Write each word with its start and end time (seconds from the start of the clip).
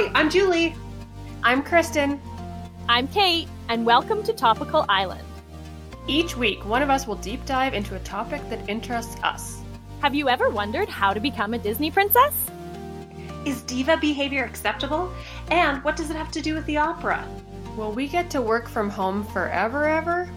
Hi, 0.00 0.10
I'm 0.14 0.30
Julie. 0.30 0.74
I'm 1.42 1.62
Kristen. 1.62 2.18
I'm 2.88 3.06
Kate, 3.08 3.48
and 3.68 3.84
welcome 3.84 4.22
to 4.22 4.32
Topical 4.32 4.86
Island. 4.88 5.26
Each 6.06 6.34
week, 6.34 6.64
one 6.64 6.80
of 6.80 6.88
us 6.88 7.06
will 7.06 7.16
deep 7.16 7.44
dive 7.44 7.74
into 7.74 7.94
a 7.94 7.98
topic 7.98 8.40
that 8.48 8.66
interests 8.66 9.22
us. 9.22 9.60
Have 10.00 10.14
you 10.14 10.30
ever 10.30 10.48
wondered 10.48 10.88
how 10.88 11.12
to 11.12 11.20
become 11.20 11.52
a 11.52 11.58
Disney 11.58 11.90
princess? 11.90 12.32
Is 13.44 13.60
diva 13.64 13.98
behavior 13.98 14.42
acceptable? 14.42 15.12
And 15.50 15.84
what 15.84 15.96
does 15.96 16.08
it 16.08 16.16
have 16.16 16.30
to 16.30 16.40
do 16.40 16.54
with 16.54 16.64
the 16.64 16.78
opera? 16.78 17.22
Will 17.76 17.92
we 17.92 18.08
get 18.08 18.30
to 18.30 18.40
work 18.40 18.70
from 18.70 18.88
home 18.88 19.22
forever, 19.22 19.84
ever? 19.84 20.30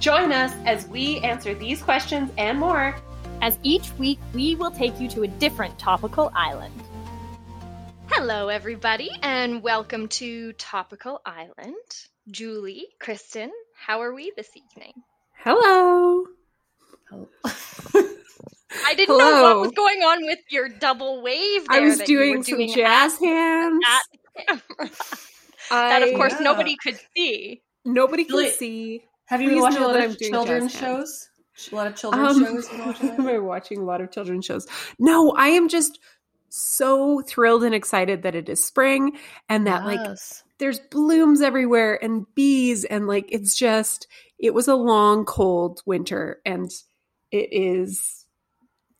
Join 0.00 0.32
us 0.32 0.54
as 0.64 0.88
we 0.88 1.18
answer 1.18 1.52
these 1.52 1.82
questions 1.82 2.30
and 2.38 2.58
more. 2.58 2.96
As 3.42 3.58
each 3.62 3.92
week, 3.98 4.18
we 4.32 4.54
will 4.54 4.70
take 4.70 4.98
you 4.98 5.10
to 5.10 5.24
a 5.24 5.28
different 5.28 5.78
topical 5.78 6.32
island. 6.34 6.72
Hello, 8.16 8.48
everybody, 8.48 9.10
and 9.22 9.60
welcome 9.62 10.06
to 10.08 10.52
Topical 10.52 11.20
Island. 11.26 11.74
Julie, 12.30 12.86
Kristen, 13.00 13.50
how 13.76 14.00
are 14.02 14.14
we 14.14 14.32
this 14.36 14.48
evening? 14.56 14.92
Hello. 15.36 16.24
I 17.44 18.94
didn't 18.94 19.18
know 19.18 19.42
what 19.42 19.60
was 19.60 19.72
going 19.72 19.98
on 20.02 20.24
with 20.26 20.38
your 20.50 20.68
double 20.68 21.22
wave. 21.22 21.62
I 21.68 21.80
was 21.80 21.98
doing 22.00 22.42
some 22.44 22.58
doing 22.58 22.72
jazz 22.72 23.14
at, 23.14 23.20
hands. 23.20 23.82
at 23.88 24.46
camera. 24.46 24.90
I, 25.70 25.88
that, 25.98 26.02
of 26.08 26.14
course, 26.14 26.34
yeah. 26.34 26.44
nobody 26.44 26.76
could 26.82 26.98
see. 27.16 27.62
nobody 27.84 28.24
can 28.24 28.30
Julie, 28.36 28.50
see. 28.50 29.04
Have 29.26 29.40
you 29.42 29.48
Please 29.48 29.54
been 29.54 29.62
watching 29.62 29.82
a 29.82 29.86
lot 29.86 29.96
of 30.04 30.10
I'm 30.12 30.16
children's 30.16 30.72
jazz 30.72 30.82
hands. 30.82 31.28
shows? 31.56 31.70
A 31.72 31.74
lot 31.76 31.86
of 31.86 31.96
children's 31.96 32.36
Um, 32.36 32.44
shows. 32.44 32.72
you 32.72 32.78
watching 32.78 33.10
am? 33.10 33.28
I 33.28 33.38
watching 33.38 33.78
a 33.80 33.84
lot 33.84 34.00
of 34.00 34.10
children's 34.10 34.44
shows? 34.44 34.66
No, 34.98 35.32
I 35.32 35.48
am 35.48 35.68
just 35.68 35.98
so 36.56 37.20
thrilled 37.20 37.64
and 37.64 37.74
excited 37.74 38.22
that 38.22 38.36
it 38.36 38.48
is 38.48 38.64
spring 38.64 39.18
and 39.48 39.66
that 39.66 39.84
like 39.84 40.16
there's 40.58 40.78
blooms 40.78 41.42
everywhere 41.42 42.02
and 42.02 42.32
bees 42.36 42.84
and 42.84 43.08
like 43.08 43.26
it's 43.30 43.56
just 43.56 44.06
it 44.38 44.54
was 44.54 44.68
a 44.68 44.76
long 44.76 45.24
cold 45.24 45.82
winter 45.84 46.40
and 46.46 46.70
it 47.32 47.48
is 47.50 48.24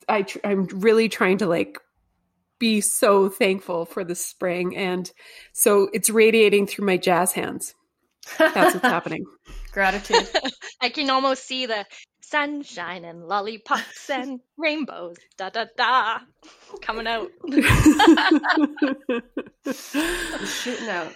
I 0.09 0.23
tr- 0.23 0.39
I'm 0.43 0.65
really 0.65 1.07
trying 1.07 1.37
to 1.37 1.47
like 1.47 1.79
be 2.59 2.81
so 2.81 3.29
thankful 3.29 3.85
for 3.85 4.03
the 4.03 4.15
spring 4.15 4.75
and 4.75 5.09
so 5.53 5.89
it's 5.93 6.09
radiating 6.09 6.67
through 6.67 6.85
my 6.85 6.97
jazz 6.97 7.31
hands. 7.31 7.73
That's 8.37 8.73
what's 8.73 8.85
happening. 8.85 9.25
Gratitude. 9.71 10.29
I 10.81 10.89
can 10.89 11.09
almost 11.09 11.45
see 11.45 11.67
the 11.67 11.85
sunshine 12.29 13.05
and 13.05 13.27
lollipops 13.27 14.09
and 14.09 14.39
rainbows, 14.57 15.17
da 15.37 15.49
da 15.49 15.65
da, 15.77 16.19
coming 16.81 17.07
out. 17.07 17.31
Shooting 20.45 20.89
out. 20.89 21.13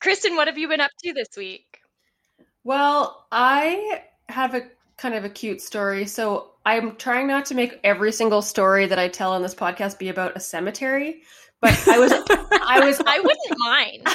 Kristen, 0.00 0.36
what 0.36 0.48
have 0.48 0.58
you 0.58 0.68
been 0.68 0.80
up 0.80 0.90
to 1.02 1.12
this 1.12 1.28
week? 1.36 1.80
Well, 2.62 3.26
I 3.30 4.02
have 4.28 4.54
a 4.54 4.62
kind 4.96 5.14
of 5.14 5.24
a 5.24 5.28
cute 5.28 5.60
story. 5.60 6.06
So 6.06 6.52
I'm 6.64 6.96
trying 6.96 7.26
not 7.26 7.46
to 7.46 7.54
make 7.54 7.78
every 7.84 8.12
single 8.12 8.42
story 8.42 8.86
that 8.86 8.98
I 8.98 9.08
tell 9.08 9.32
on 9.32 9.42
this 9.42 9.54
podcast 9.54 9.98
be 9.98 10.08
about 10.08 10.36
a 10.36 10.40
cemetery. 10.40 11.22
But 11.60 11.88
I 11.88 11.98
was, 11.98 12.12
I 12.12 12.80
was, 12.84 13.00
I 13.06 13.20
wouldn't 13.20 13.58
mind. 13.58 14.06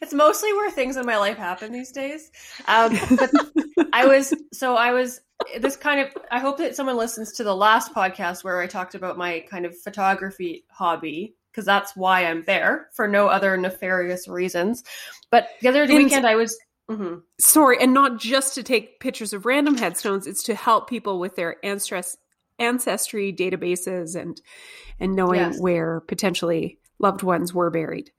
It's 0.00 0.12
mostly 0.14 0.52
where 0.52 0.70
things 0.70 0.96
in 0.96 1.06
my 1.06 1.16
life 1.18 1.36
happen 1.36 1.72
these 1.72 1.92
days. 1.92 2.30
Um, 2.68 2.98
but 3.18 3.30
I 3.92 4.06
was, 4.06 4.34
so 4.52 4.76
I 4.76 4.92
was, 4.92 5.20
this 5.58 5.76
kind 5.76 6.00
of, 6.00 6.08
I 6.30 6.38
hope 6.38 6.58
that 6.58 6.76
someone 6.76 6.96
listens 6.96 7.32
to 7.34 7.44
the 7.44 7.54
last 7.56 7.94
podcast 7.94 8.44
where 8.44 8.60
I 8.60 8.66
talked 8.66 8.94
about 8.94 9.16
my 9.18 9.40
kind 9.50 9.64
of 9.66 9.76
photography 9.78 10.64
hobby, 10.70 11.34
because 11.50 11.64
that's 11.64 11.96
why 11.96 12.24
I'm 12.26 12.42
there 12.44 12.88
for 12.92 13.08
no 13.08 13.26
other 13.28 13.56
nefarious 13.56 14.28
reasons. 14.28 14.84
But 15.30 15.48
the 15.60 15.68
other 15.68 15.82
And- 15.84 15.94
weekend 15.94 16.26
I 16.26 16.36
was, 16.36 16.58
mhm. 16.90 17.22
Sorry, 17.40 17.78
and 17.80 17.94
not 17.94 18.18
just 18.18 18.54
to 18.56 18.62
take 18.62 19.00
pictures 19.00 19.32
of 19.32 19.46
random 19.46 19.76
headstones, 19.76 20.26
it's 20.26 20.42
to 20.44 20.54
help 20.54 20.88
people 20.88 21.18
with 21.18 21.36
their 21.36 21.56
ancestry 21.64 22.02
ancestry 22.58 23.32
databases 23.32 24.14
and 24.14 24.38
and 25.00 25.16
knowing 25.16 25.40
Yes. 25.40 25.58
where 25.60 26.00
potentially 26.00 26.78
loved 26.98 27.22
ones 27.22 27.54
were 27.54 27.70
buried. 27.70 28.10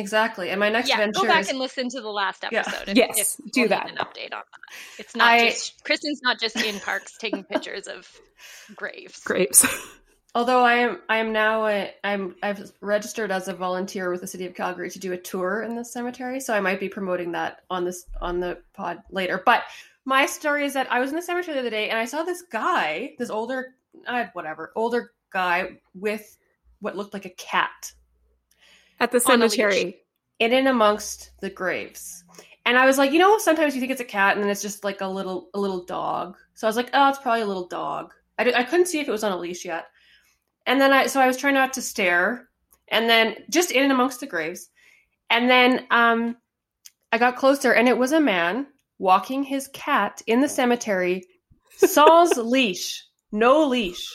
Exactly. 0.00 0.50
And 0.50 0.58
my 0.58 0.68
next 0.68 0.88
yeah, 0.88 0.96
venture 0.96 1.20
go 1.20 1.26
back 1.26 1.42
is, 1.42 1.48
and 1.50 1.58
listen 1.58 1.88
to 1.90 2.00
the 2.00 2.08
last 2.10 2.44
Yeah. 2.50 2.60
episode. 2.66 2.88
if- 2.88 2.96
Yes, 2.96 3.40
if 3.44 3.52
do 3.52 3.60
we'll 3.60 3.68
that. 3.70 3.90
An 3.90 3.96
update 3.96 4.32
on 4.32 4.42
that. 4.50 4.60
It's 4.98 5.14
not 5.14 5.28
I- 5.28 5.50
just 5.50 5.84
Kristen's 5.84 6.20
not 6.22 6.40
just 6.40 6.56
in 6.56 6.80
parks 6.80 7.16
taking 7.18 7.44
pictures 7.44 7.86
of 7.86 8.08
graves. 8.74 9.20
Graves. 9.20 9.64
although 10.34 10.64
I 10.64 10.74
am, 10.74 11.00
I 11.08 11.16
am 11.18 11.32
now, 11.32 11.66
a, 11.66 11.92
I'm, 12.04 12.36
I've 12.42 12.72
registered 12.80 13.30
as 13.30 13.48
a 13.48 13.52
volunteer 13.54 14.10
with 14.10 14.20
the 14.20 14.26
city 14.26 14.46
of 14.46 14.54
Calgary 14.54 14.90
to 14.90 14.98
do 14.98 15.12
a 15.12 15.16
tour 15.16 15.62
in 15.62 15.74
the 15.76 15.84
cemetery. 15.84 16.40
So 16.40 16.54
I 16.54 16.60
might 16.60 16.80
be 16.80 16.88
promoting 16.88 17.32
that 17.32 17.62
on 17.70 17.84
this, 17.84 18.06
on 18.20 18.40
the 18.40 18.58
pod 18.72 19.02
later. 19.10 19.42
But 19.44 19.64
my 20.04 20.26
story 20.26 20.64
is 20.64 20.72
that 20.74 20.90
I 20.90 21.00
was 21.00 21.10
in 21.10 21.16
the 21.16 21.22
cemetery 21.22 21.54
the 21.54 21.60
other 21.60 21.70
day 21.70 21.90
and 21.90 21.98
I 21.98 22.04
saw 22.04 22.22
this 22.22 22.42
guy, 22.42 23.14
this 23.18 23.30
older, 23.30 23.74
uh, 24.06 24.26
whatever, 24.32 24.72
older 24.76 25.12
guy 25.32 25.78
with 25.94 26.38
what 26.80 26.96
looked 26.96 27.12
like 27.12 27.26
a 27.26 27.30
cat 27.30 27.92
At 29.00 29.10
the 29.12 29.18
On 29.26 29.42
a 29.42 29.48
cemetery. 29.48 29.96
in 30.38 30.52
and 30.52 30.68
amongst 30.68 31.30
the 31.40 31.50
graves. 31.50 32.22
And 32.66 32.76
I 32.76 32.84
was 32.86 32.98
like, 32.98 33.12
you 33.12 33.18
know, 33.18 33.38
sometimes 33.38 33.74
you 33.74 33.80
think 33.80 33.90
it's 33.92 34.00
a 34.00 34.04
cat 34.04 34.34
and 34.36 34.42
then 34.44 34.50
it's 34.50 34.62
just 34.62 34.84
like 34.84 35.00
a 35.00 35.06
little, 35.08 35.48
a 35.54 35.58
little 35.60 35.84
dog. 35.84 36.36
So 36.54 36.66
I 36.66 36.68
was 36.68 36.76
like, 36.76 36.90
oh, 36.92 37.08
it's 37.08 37.18
probably 37.18 37.40
a 37.40 37.46
little 37.46 37.66
dog. 37.66 38.12
I, 38.38 38.44
di- 38.44 38.54
I 38.54 38.62
couldn't 38.64 38.86
see 38.86 39.00
if 39.00 39.08
it 39.08 39.12
was 39.12 39.24
on 39.24 39.32
a 39.32 39.36
leash 39.38 39.64
yet. 39.64 39.86
And 40.66 40.80
then 40.80 40.92
I, 40.92 41.06
so 41.06 41.20
I 41.20 41.26
was 41.26 41.38
trying 41.38 41.54
not 41.54 41.72
to 41.74 41.82
stare 41.82 42.48
and 42.88 43.08
then 43.08 43.36
just 43.48 43.70
in 43.70 43.82
and 43.84 43.92
amongst 43.92 44.20
the 44.20 44.26
graves. 44.26 44.68
And 45.30 45.48
then 45.48 45.86
um, 45.90 46.36
I 47.12 47.18
got 47.18 47.36
closer 47.36 47.72
and 47.72 47.88
it 47.88 47.96
was 47.96 48.12
a 48.12 48.20
man 48.20 48.66
walking 48.98 49.42
his 49.42 49.68
cat 49.68 50.20
in 50.26 50.42
the 50.42 50.48
cemetery, 50.48 51.24
sans 51.76 52.36
leash, 52.36 53.02
no 53.32 53.66
leash. 53.66 54.06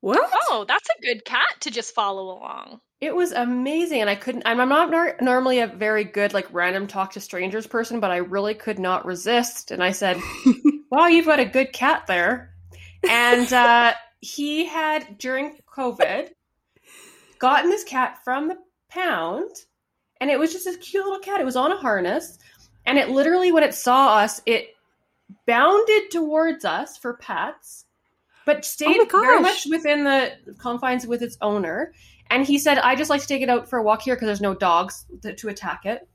What? 0.00 0.30
Oh, 0.48 0.64
that's 0.68 0.88
a 0.96 1.02
good 1.02 1.24
cat 1.24 1.46
to 1.60 1.70
just 1.70 1.94
follow 1.94 2.24
along. 2.38 2.80
It 3.00 3.14
was 3.14 3.32
amazing, 3.32 4.00
and 4.00 4.08
I 4.08 4.14
couldn't. 4.14 4.44
I'm 4.46 4.56
not 4.56 4.90
nor- 4.90 5.16
normally 5.20 5.60
a 5.60 5.66
very 5.66 6.04
good 6.04 6.32
like 6.32 6.48
random 6.50 6.86
talk 6.86 7.12
to 7.12 7.20
strangers 7.20 7.66
person, 7.66 8.00
but 8.00 8.10
I 8.10 8.16
really 8.16 8.54
could 8.54 8.78
not 8.78 9.04
resist. 9.04 9.70
And 9.70 9.82
I 9.82 9.90
said, 9.90 10.18
"Wow, 10.90 11.06
you've 11.06 11.26
got 11.26 11.40
a 11.40 11.44
good 11.44 11.72
cat 11.74 12.06
there." 12.06 12.54
And 13.08 13.52
uh, 13.52 13.92
he 14.20 14.64
had 14.64 15.18
during 15.18 15.58
COVID 15.70 16.30
gotten 17.38 17.70
this 17.70 17.84
cat 17.84 18.24
from 18.24 18.48
the 18.48 18.56
pound, 18.88 19.50
and 20.20 20.30
it 20.30 20.38
was 20.38 20.52
just 20.52 20.64
this 20.64 20.78
cute 20.78 21.04
little 21.04 21.20
cat. 21.20 21.40
It 21.40 21.44
was 21.44 21.56
on 21.56 21.72
a 21.72 21.76
harness, 21.76 22.38
and 22.86 22.96
it 22.96 23.10
literally, 23.10 23.52
when 23.52 23.62
it 23.62 23.74
saw 23.74 24.16
us, 24.16 24.40
it 24.46 24.70
bounded 25.46 26.10
towards 26.10 26.64
us 26.64 26.96
for 26.96 27.14
pets, 27.14 27.84
but 28.46 28.64
stayed 28.64 28.96
my 28.96 29.06
very 29.10 29.40
much 29.40 29.66
within 29.70 30.04
the 30.04 30.32
confines 30.58 31.06
with 31.06 31.22
its 31.22 31.36
owner. 31.42 31.92
And 32.30 32.44
he 32.46 32.58
said, 32.58 32.78
"I 32.78 32.94
just 32.96 33.10
like 33.10 33.20
to 33.22 33.26
take 33.26 33.42
it 33.42 33.48
out 33.48 33.68
for 33.68 33.78
a 33.78 33.82
walk 33.82 34.02
here 34.02 34.14
because 34.16 34.26
there's 34.26 34.40
no 34.40 34.54
dogs 34.54 35.06
to, 35.22 35.34
to 35.34 35.48
attack 35.48 35.86
it." 35.86 36.08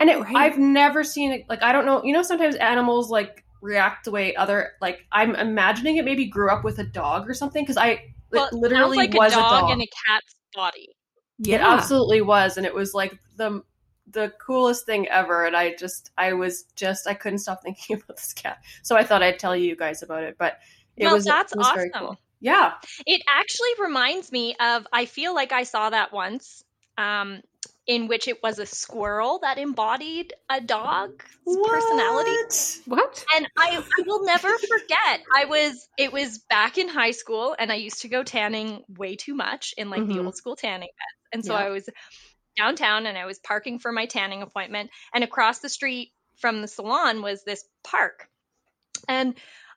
And 0.00 0.08
it, 0.10 0.18
Right. 0.20 0.36
I've 0.36 0.58
never 0.58 1.02
seen 1.04 1.32
it. 1.32 1.44
Like 1.48 1.62
I 1.62 1.72
don't 1.72 1.86
know. 1.86 2.02
You 2.04 2.12
know, 2.12 2.22
sometimes 2.22 2.54
animals 2.56 3.10
like 3.10 3.44
react 3.60 4.04
the 4.04 4.10
way 4.12 4.34
other 4.36 4.72
like 4.80 5.04
I'm 5.10 5.34
imagining 5.34 5.96
it 5.96 6.04
maybe 6.04 6.26
grew 6.26 6.50
up 6.50 6.62
with 6.64 6.78
a 6.78 6.84
dog 6.84 7.28
or 7.28 7.34
something 7.34 7.64
because 7.64 7.76
I 7.76 8.14
Well, 8.30 8.46
it 8.46 8.52
it 8.52 8.56
literally 8.56 8.96
like 8.96 9.14
was 9.14 9.32
a 9.32 9.36
dog, 9.36 9.62
dog. 9.62 9.70
in 9.72 9.80
a 9.80 9.86
cat's 9.86 10.36
body. 10.54 10.96
Yeah. 11.38 11.56
It 11.56 11.60
Yeah. 11.60 11.74
absolutely 11.74 12.20
was, 12.22 12.56
and 12.56 12.66
it 12.66 12.74
was 12.74 12.94
like 12.94 13.18
the 13.36 13.62
the 14.10 14.32
coolest 14.40 14.86
thing 14.86 15.06
ever. 15.08 15.44
And 15.44 15.54
I 15.56 15.74
just, 15.74 16.10
I 16.16 16.32
was 16.32 16.64
just, 16.76 17.06
I 17.06 17.12
couldn't 17.14 17.40
stop 17.40 17.62
thinking 17.64 17.96
about 17.96 18.16
this 18.16 18.32
cat. 18.32 18.58
So 18.82 18.96
I 18.96 19.04
thought 19.04 19.22
I'd 19.22 19.38
tell 19.38 19.54
you 19.56 19.76
guys 19.76 20.02
about 20.02 20.22
it. 20.22 20.36
But 20.38 20.58
it 20.96 21.06
Well, 21.06 21.14
was, 21.14 21.24
that's 21.24 21.52
it 21.52 21.58
was 21.58 21.70
very 21.74 21.90
awesome. 21.94 22.06
cool. 22.06 22.18
Yeah, 22.40 22.74
It 23.06 23.22
actually 23.28 23.70
reminds 23.80 24.30
me 24.32 24.54
of. 24.60 24.86
I 24.92 25.06
feel 25.06 25.34
like 25.34 25.52
I 25.52 25.64
saw 25.64 25.90
that 25.90 26.12
once, 26.12 26.62
um, 26.96 27.40
in 27.86 28.06
which 28.08 28.28
it 28.28 28.42
was 28.42 28.58
a 28.58 28.66
squirrel 28.66 29.40
that 29.42 29.58
embodied 29.58 30.32
a 30.48 30.60
dog's 30.60 31.24
personality. 31.62 32.30
What? 32.40 32.80
What? 32.86 33.24
And 33.34 33.46
I, 33.58 33.76
I 33.76 34.02
will 34.06 34.24
never 34.24 34.48
forget. 34.68 35.20
I 35.36 35.44
was 35.46 35.88
it 35.96 36.12
was 36.12 36.38
back 36.50 36.78
in 36.78 36.88
high 36.88 37.10
school, 37.12 37.56
and 37.58 37.72
I 37.72 37.76
used 37.76 38.02
to 38.02 38.08
go 38.08 38.22
tanning 38.22 38.84
way 38.88 39.16
too 39.16 39.34
much 39.34 39.74
in 39.76 39.90
like 39.90 40.06
the 40.06 40.18
Mhm. 40.18 40.26
old 40.26 40.36
school 40.36 40.56
tanning 40.56 40.88
beds. 40.88 41.28
And 41.32 41.44
so 41.44 41.54
Yeah. 41.54 41.60
I 41.66 41.68
was 41.70 41.88
downtown, 42.58 43.06
and 43.06 43.18
I 43.18 43.26
was 43.26 43.38
parking 43.40 43.78
for 43.78 43.92
my 43.92 44.06
tanning 44.06 44.42
appointment, 44.42 44.90
and 45.14 45.24
across 45.24 45.60
the 45.60 45.68
street 45.68 46.12
from 46.38 46.62
the 46.62 46.68
salon 46.68 47.22
was 47.22 47.44
this 47.44 47.64
park, 47.84 48.28
and 49.08 49.34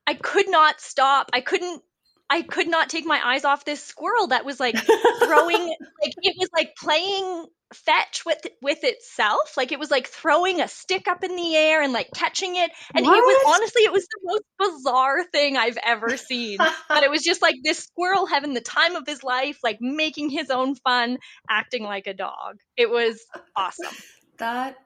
I 0.08 0.16
could 0.16 0.50
not 0.50 0.82
stop. 0.82 1.30
I 1.34 1.42
couldn't. 1.42 1.84
I 2.32 2.44
could 2.44 2.70
not 2.70 2.90
take 2.90 3.06
my 3.06 3.20
eyes 3.22 3.44
off 3.44 3.66
this 3.66 3.84
squirrel 3.84 4.28
that 4.28 4.46
was 4.46 4.58
like 4.58 4.78
throwing 5.24 5.68
like 5.68 6.14
it 6.22 6.36
was 6.40 6.48
like 6.56 6.76
playing 6.78 7.46
fetch 7.74 8.26
with 8.26 8.40
with 8.62 8.80
itself. 8.84 9.58
Like 9.58 9.74
it 9.74 9.80
was 9.80 9.92
like 9.92 10.08
throwing 10.08 10.62
a 10.62 10.70
stick 10.70 11.10
up 11.10 11.26
in 11.26 11.36
the 11.36 11.56
air 11.58 11.82
and 11.82 11.92
like 11.92 12.08
catching 12.16 12.56
it. 12.56 12.72
And 12.96 13.06
it 13.06 13.10
was 13.10 13.44
honestly 13.48 13.82
it 13.82 13.92
was 13.92 14.06
the 14.06 14.20
most 14.24 14.44
bizarre 14.58 15.26
thing 15.26 15.58
i've 15.58 15.78
ever 15.84 16.16
seen. 16.16 16.58
But 16.58 17.04
it 17.04 17.12
was 17.12 17.22
just 17.22 17.42
like 17.42 17.56
this 17.66 17.80
squirrel 17.80 18.26
having 18.26 18.54
the 18.54 18.62
time 18.62 18.96
of 18.96 19.06
his 19.06 19.24
life 19.24 19.60
like 19.62 19.80
making 19.82 20.30
his 20.30 20.50
own 20.50 20.76
fun 20.76 21.18
acting 21.50 21.84
like 21.84 22.08
a 22.08 22.14
dog. 22.14 22.60
It 22.78 22.90
was 22.90 23.22
awesome. 23.58 23.94
That 24.38 24.78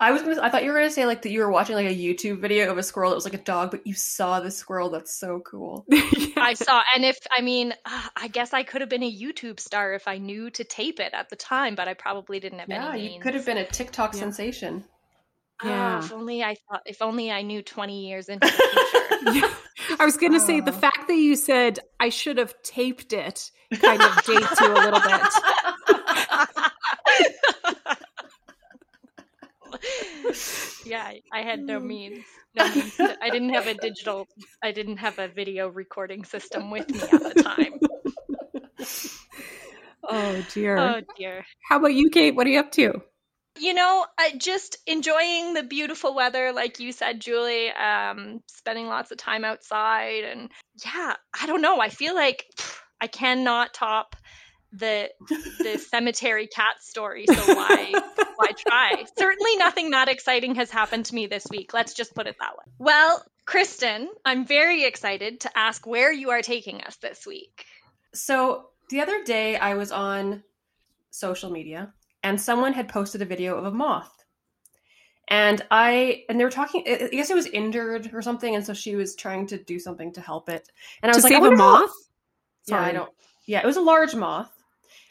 I 0.00 0.10
was 0.10 0.22
gonna. 0.22 0.40
I 0.42 0.50
thought 0.50 0.64
you 0.64 0.72
were 0.72 0.78
gonna 0.78 0.90
say 0.90 1.06
like 1.06 1.22
that 1.22 1.30
you 1.30 1.40
were 1.40 1.50
watching 1.50 1.76
like 1.76 1.86
a 1.86 1.94
YouTube 1.94 2.40
video 2.40 2.70
of 2.70 2.76
a 2.78 2.82
squirrel 2.82 3.10
that 3.10 3.14
was 3.16 3.24
like 3.24 3.34
a 3.34 3.38
dog, 3.38 3.70
but 3.70 3.86
you 3.86 3.94
saw 3.94 4.40
the 4.40 4.50
squirrel. 4.50 4.90
That's 4.90 5.14
so 5.14 5.40
cool. 5.40 5.86
I 6.36 6.54
saw, 6.54 6.82
and 6.94 7.04
if 7.04 7.18
I 7.30 7.40
mean, 7.42 7.72
uh, 7.86 8.08
I 8.16 8.26
guess 8.28 8.52
I 8.52 8.64
could 8.64 8.80
have 8.80 8.90
been 8.90 9.04
a 9.04 9.10
YouTube 9.12 9.60
star 9.60 9.94
if 9.94 10.08
I 10.08 10.18
knew 10.18 10.50
to 10.50 10.64
tape 10.64 10.98
it 10.98 11.14
at 11.14 11.28
the 11.30 11.36
time, 11.36 11.74
but 11.76 11.86
I 11.86 11.94
probably 11.94 12.40
didn't 12.40 12.58
have 12.58 12.68
Yeah, 12.68 12.90
any. 12.90 13.06
Yeah, 13.06 13.14
you 13.14 13.20
could 13.20 13.34
have 13.34 13.46
been 13.46 13.56
a 13.58 13.64
TikTok 13.64 14.14
Yeah. 14.14 14.20
sensation. 14.20 14.84
Ah, 15.62 15.68
Yeah. 15.68 15.98
if 16.04 16.12
only 16.12 16.42
I 16.42 16.56
thought. 16.68 16.82
If 16.86 17.00
only 17.00 17.30
I 17.30 17.42
knew 17.42 17.62
twenty 17.62 18.06
years 18.08 18.28
into 18.28 18.46
the 18.48 18.52
future. 19.22 19.38
Yeah. 19.38 19.54
I 20.00 20.04
was 20.04 20.16
going 20.16 20.32
to 20.32 20.40
say 20.40 20.60
the 20.60 20.72
Oh. 20.72 20.74
fact 20.74 21.06
that 21.08 21.16
you 21.16 21.36
said 21.36 21.78
I 22.00 22.08
should 22.08 22.38
have 22.38 22.54
taped 22.62 23.12
it 23.12 23.50
kind 23.80 24.02
of 24.02 24.24
dates 24.24 24.60
you 24.60 24.72
a 24.72 24.74
little 24.74 25.00
bit. 25.00 25.20
yeah, 30.84 31.12
I- 31.32 31.42
had 31.42 31.60
no 31.60 31.80
means. 31.80 32.24
No 32.54 32.68
means. 32.72 32.96
to- 32.96 33.16
I 33.22 33.30
didn't 33.30 33.50
have 33.54 33.66
a 33.66 33.74
digital. 33.74 34.26
I 34.62 34.72
didn't 34.72 34.98
have 34.98 35.18
a 35.18 35.28
video 35.28 35.68
recording 35.68 36.24
system 36.24 36.70
with 36.70 36.88
me 36.90 37.00
at 37.00 37.34
the 37.34 37.42
time. 37.42 37.80
Oh 40.06 40.44
dear. 40.52 40.76
Oh 40.76 41.00
dear. 41.16 41.46
How 41.68 41.78
about 41.78 41.94
you, 41.94 42.10
Kate? 42.10 42.34
What 42.34 42.46
are 42.46 42.50
you 42.50 42.60
up 42.60 42.72
to? 42.72 43.00
You 43.58 43.72
know, 43.72 44.04
I 44.18 44.32
just 44.36 44.76
enjoying 44.86 45.54
the 45.54 45.62
beautiful 45.62 46.14
weather, 46.14 46.52
like 46.52 46.78
you 46.80 46.92
said, 46.92 47.20
Julie. 47.20 47.70
Um, 47.70 48.40
spending 48.48 48.86
lots 48.86 49.12
of 49.12 49.16
time 49.16 49.44
outside, 49.44 50.24
and 50.24 50.50
yeah, 50.84 51.14
I 51.40 51.46
don't 51.46 51.62
know. 51.62 51.80
I 51.80 51.88
feel 51.88 52.14
like 52.14 52.44
pff, 52.58 52.78
I 53.00 53.06
cannot 53.06 53.72
top 53.72 54.16
the 54.76 55.10
the 55.60 55.78
cemetery 55.90 56.46
cat 56.46 56.82
story. 56.82 57.26
So 57.26 57.54
why 57.54 57.92
why 58.36 58.48
try? 58.56 59.04
Certainly, 59.16 59.56
nothing 59.56 59.90
that 59.90 60.08
exciting 60.08 60.54
has 60.56 60.70
happened 60.70 61.06
to 61.06 61.14
me 61.14 61.26
this 61.26 61.46
week. 61.50 61.72
Let's 61.72 61.94
just 61.94 62.14
put 62.14 62.26
it 62.26 62.36
that 62.40 62.52
way. 62.56 62.64
Well, 62.78 63.24
Kristen, 63.46 64.08
I'm 64.24 64.46
very 64.46 64.84
excited 64.84 65.40
to 65.40 65.58
ask 65.58 65.86
where 65.86 66.12
you 66.12 66.30
are 66.30 66.42
taking 66.42 66.80
us 66.82 66.96
this 66.96 67.26
week. 67.26 67.64
So 68.14 68.66
the 68.90 69.00
other 69.00 69.22
day, 69.24 69.56
I 69.56 69.74
was 69.74 69.92
on 69.92 70.42
social 71.10 71.50
media, 71.50 71.92
and 72.22 72.40
someone 72.40 72.72
had 72.72 72.88
posted 72.88 73.22
a 73.22 73.26
video 73.26 73.56
of 73.56 73.64
a 73.64 73.70
moth, 73.70 74.12
and 75.28 75.64
I 75.70 76.24
and 76.28 76.38
they 76.38 76.44
were 76.44 76.50
talking. 76.50 76.84
I 76.86 77.04
I 77.04 77.08
guess 77.08 77.30
it 77.30 77.34
was 77.36 77.46
injured 77.46 78.10
or 78.12 78.22
something, 78.22 78.54
and 78.54 78.64
so 78.64 78.74
she 78.74 78.94
was 78.96 79.14
trying 79.14 79.46
to 79.48 79.58
do 79.62 79.78
something 79.78 80.12
to 80.14 80.20
help 80.20 80.48
it. 80.48 80.68
And 81.02 81.10
I 81.10 81.12
to 81.12 81.18
was 81.18 81.24
like, 81.24 81.32
I 81.34 81.38
a 81.38 81.40
wonder 81.40 81.56
how- 81.56 81.80
moth? 81.80 81.90
Yeah, 82.66 82.76
I 82.76 82.80
Sorry. 82.80 82.92
don't. 82.94 83.10
Yeah, 83.46 83.60
it 83.62 83.66
was 83.66 83.76
a 83.76 83.82
large 83.82 84.14
moth. 84.14 84.50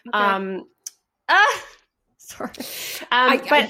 Okay. 0.08 0.18
Um, 0.18 0.66
ah, 1.30 1.64
sorry. 2.18 2.52
Um, 3.12 3.32
I- 3.32 3.46
but 3.50 3.70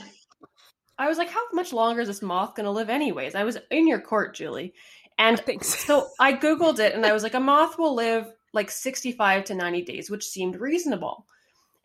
I 0.97 1.07
was 1.07 1.18
like, 1.18 1.30
how 1.30 1.41
much 1.53 1.74
longer 1.74 2.01
is 2.01 2.07
this 2.07 2.21
moth 2.21 2.56
going 2.56 2.65
to 2.65 2.71
live, 2.71 2.89
anyways? 2.89 3.35
I 3.35 3.44
was 3.44 3.57
in 3.71 3.88
your 3.88 4.00
court, 4.00 4.35
Julie, 4.35 4.74
and 5.18 5.39
Thanks. 5.39 5.68
so 5.85 6.07
I 6.19 6.33
googled 6.33 6.80
it, 6.80 6.94
and 6.94 7.06
I 7.06 7.13
was 7.13 7.24
like, 7.24 7.33
a 7.33 7.39
moth 7.39 7.77
will 7.77 7.95
live 7.95 8.31
like 8.53 8.69
sixty-five 8.69 9.45
to 9.45 9.56
ninety 9.56 9.81
days, 9.83 10.09
which 10.09 10.27
seemed 10.27 10.56
reasonable. 10.59 11.25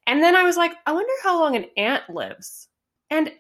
And 0.07 0.23
then 0.23 0.35
I 0.37 0.43
was 0.45 0.57
like, 0.57 0.73
I 0.87 0.93
wonder 0.93 1.13
how 1.23 1.41
long 1.41 1.57
an 1.57 1.67
ant 1.77 2.09
lives, 2.09 2.69
and 3.11 3.31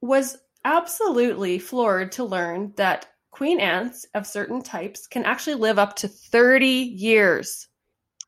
was 0.00 0.36
absolutely 0.64 1.58
floored 1.58 2.12
to 2.12 2.24
learn 2.24 2.72
that 2.76 3.06
queen 3.30 3.60
ants 3.60 4.04
of 4.14 4.26
certain 4.26 4.62
types 4.62 5.06
can 5.06 5.24
actually 5.24 5.54
live 5.54 5.78
up 5.78 5.96
to 5.96 6.08
thirty 6.08 6.66
years. 6.96 7.68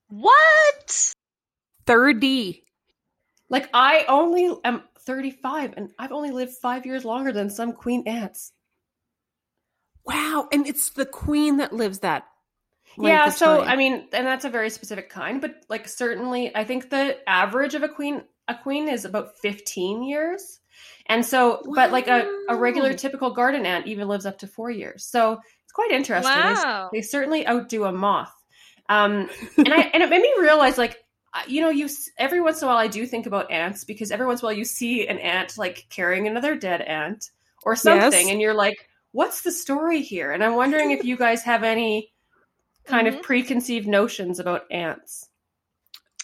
What? 0.08 1.12
30. 1.86 2.62
Like 3.50 3.68
I 3.74 4.04
only 4.08 4.52
am 4.64 4.82
35 5.00 5.74
and 5.76 5.90
I've 5.98 6.12
only 6.12 6.30
lived 6.30 6.52
5 6.54 6.86
years 6.86 7.04
longer 7.04 7.30
than 7.32 7.50
some 7.50 7.72
queen 7.72 8.04
ants. 8.06 8.52
Wow. 10.04 10.48
And 10.52 10.66
it's 10.66 10.90
the 10.90 11.06
queen 11.06 11.58
that 11.58 11.72
lives 11.72 12.00
that. 12.00 12.24
yeah, 12.98 13.28
so 13.30 13.60
time. 13.60 13.68
I 13.68 13.76
mean, 13.76 14.08
and 14.12 14.26
that's 14.26 14.44
a 14.44 14.50
very 14.50 14.70
specific 14.70 15.08
kind, 15.10 15.40
but 15.40 15.64
like 15.68 15.88
certainly 15.88 16.54
I 16.54 16.64
think 16.64 16.90
the 16.90 17.16
average 17.28 17.74
of 17.74 17.82
a 17.82 17.88
queen 17.88 18.22
a 18.46 18.54
queen 18.54 18.88
is 18.88 19.04
about 19.04 19.38
15 19.38 20.02
years. 20.02 20.60
And 21.06 21.24
so 21.24 21.62
but 21.74 21.92
like 21.92 22.08
a, 22.08 22.26
a 22.48 22.56
regular 22.56 22.92
typical 22.94 23.32
garden 23.32 23.64
ant 23.66 23.86
even 23.86 24.08
lives 24.08 24.26
up 24.26 24.38
to 24.38 24.46
4 24.46 24.70
years. 24.70 25.04
So 25.04 25.32
it's 25.64 25.72
quite 25.72 25.90
interesting. 25.90 26.32
They- 26.32 26.40
Wow. 26.40 26.90
They, 26.92 27.00
certainly 27.02 27.46
outdo 27.48 27.84
a 27.84 27.92
moth. 27.92 28.32
Um 28.88 29.30
and 29.56 29.72
I 29.72 29.80
and 29.94 30.02
it 30.02 30.10
made 30.10 30.20
me 30.22 30.32
realize 30.38 30.76
like 30.78 30.92
I- 30.92 31.03
you 31.46 31.60
know 31.60 31.70
you 31.70 31.88
every 32.18 32.40
once 32.40 32.60
in 32.62 32.66
a 32.66 32.70
while 32.70 32.78
I 32.78 32.86
do 32.88 33.06
think 33.06 33.26
about 33.26 33.50
ants 33.50 33.84
because 33.84 34.10
every 34.10 34.26
once 34.26 34.40
in 34.40 34.44
a 34.44 34.48
while 34.48 34.56
you 34.56 34.64
see 34.64 35.06
an 35.08 35.18
ant 35.18 35.58
like 35.58 35.86
carrying 35.90 36.26
another 36.28 36.54
dead 36.56 36.80
ant 36.82 37.30
or 37.64 37.74
something 37.76 38.26
Yes. 38.26 38.30
and 38.30 38.40
you're 38.40 38.54
like 38.54 38.88
what's 39.12 39.42
the 39.42 39.52
story 39.52 40.02
here? 40.02 40.32
And 40.32 40.42
I'm 40.42 40.56
wondering 40.56 40.90
if 40.90 41.04
you 41.04 41.16
guys 41.16 41.42
have 41.42 41.62
any 41.62 42.12
kind 42.84 43.06
Mhm. 43.06 43.16
of 43.16 43.22
preconceived 43.22 43.86
notions 43.86 44.38
about 44.40 44.64
ants. 44.70 45.28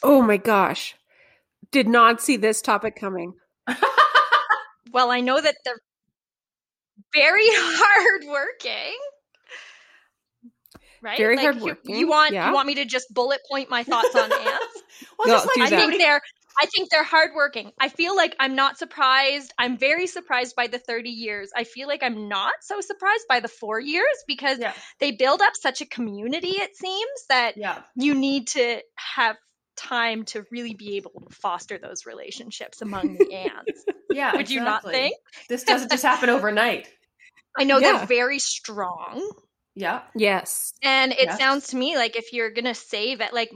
Oh 0.02 0.22
my 0.22 0.36
gosh. 0.36 0.96
Did 1.70 1.86
not 1.88 2.20
see 2.20 2.36
this 2.36 2.60
topic 2.62 2.96
coming. 2.96 3.34
Well, 4.92 5.10
I 5.12 5.20
know 5.20 5.40
that 5.40 5.54
they're 5.64 5.78
very 7.14 7.44
hardworking. 7.48 8.98
Right? 11.02 11.16
Very 11.18 11.36
Like, 11.36 11.44
you- 11.44 11.50
hardworking, 11.52 11.96
You, 11.96 12.08
want 12.08 12.32
yeah. 12.32 12.48
you 12.48 12.54
want 12.54 12.66
me 12.66 12.74
to 12.76 12.84
just 12.84 13.12
bullet 13.12 13.40
point 13.50 13.70
my 13.70 13.84
thoughts 13.84 14.14
on 14.14 14.30
ants? 14.32 14.82
well, 15.18 15.28
No, 15.28 15.34
just 15.34 15.46
like 15.46 15.66
I 15.66 15.70
that. 15.70 15.76
think 15.88 15.98
they're 16.00 16.20
I 16.60 16.66
think 16.66 16.90
they're 16.90 17.04
hardworking. 17.04 17.70
I 17.80 17.88
feel 17.88 18.14
like 18.14 18.34
I'm 18.38 18.54
not 18.54 18.76
surprised. 18.76 19.54
I'm 19.56 19.78
very 19.78 20.06
surprised 20.08 20.56
by 20.56 20.66
the 20.66 20.78
30 20.78 21.08
years. 21.08 21.50
I 21.56 21.64
feel 21.64 21.86
like 21.88 22.02
I'm 22.02 22.28
not 22.28 22.52
so 22.60 22.80
surprised 22.82 23.24
by 23.28 23.40
the 23.40 23.48
4 23.48 23.80
years 23.80 24.04
because 24.26 24.58
yeah, 24.58 24.74
they 24.98 25.12
build 25.12 25.40
up 25.40 25.52
such 25.54 25.80
a 25.80 25.86
community 25.86 26.48
it 26.50 26.76
seems 26.76 27.26
that 27.30 27.56
yeah. 27.56 27.80
you 27.94 28.14
need 28.14 28.48
to 28.48 28.80
have 28.96 29.36
time 29.76 30.24
to 30.26 30.44
really 30.50 30.74
be 30.74 30.96
able 30.96 31.12
to 31.28 31.34
foster 31.34 31.78
those 31.78 32.04
relationships 32.04 32.82
among 32.82 33.16
the 33.16 33.32
ants. 33.56 33.84
Yeah, 34.10 34.36
Would 34.36 34.50
you 34.50 34.60
not 34.60 34.82
think? 34.82 35.14
This 35.48 35.62
doesn't 35.64 35.90
just 35.90 36.02
happen 36.02 36.28
overnight. 36.28 36.88
I 37.56 37.64
know 37.64 37.78
Yeah. 37.78 37.96
they're 37.98 38.06
very 38.06 38.40
strong. 38.40 39.30
Yeah. 39.74 40.02
Yes. 40.14 40.72
And 40.82 41.12
it 41.12 41.24
Yes. 41.24 41.38
sounds 41.38 41.68
to 41.68 41.76
me 41.76 41.96
like 41.96 42.16
if 42.16 42.32
you're 42.32 42.50
gonna 42.50 42.74
save 42.74 43.20
it, 43.20 43.32
like 43.32 43.50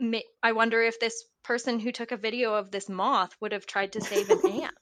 ma- 0.00 0.18
I 0.42 0.52
wonder 0.52 0.82
if 0.82 0.98
this 1.00 1.24
person 1.42 1.78
who 1.78 1.92
took 1.92 2.12
a 2.12 2.16
video 2.16 2.54
of 2.54 2.70
this 2.70 2.88
moth 2.88 3.34
would 3.40 3.52
have 3.52 3.66
tried 3.66 3.92
to 3.92 4.00
save 4.00 4.30
an 4.30 4.40
ant. 4.62 4.72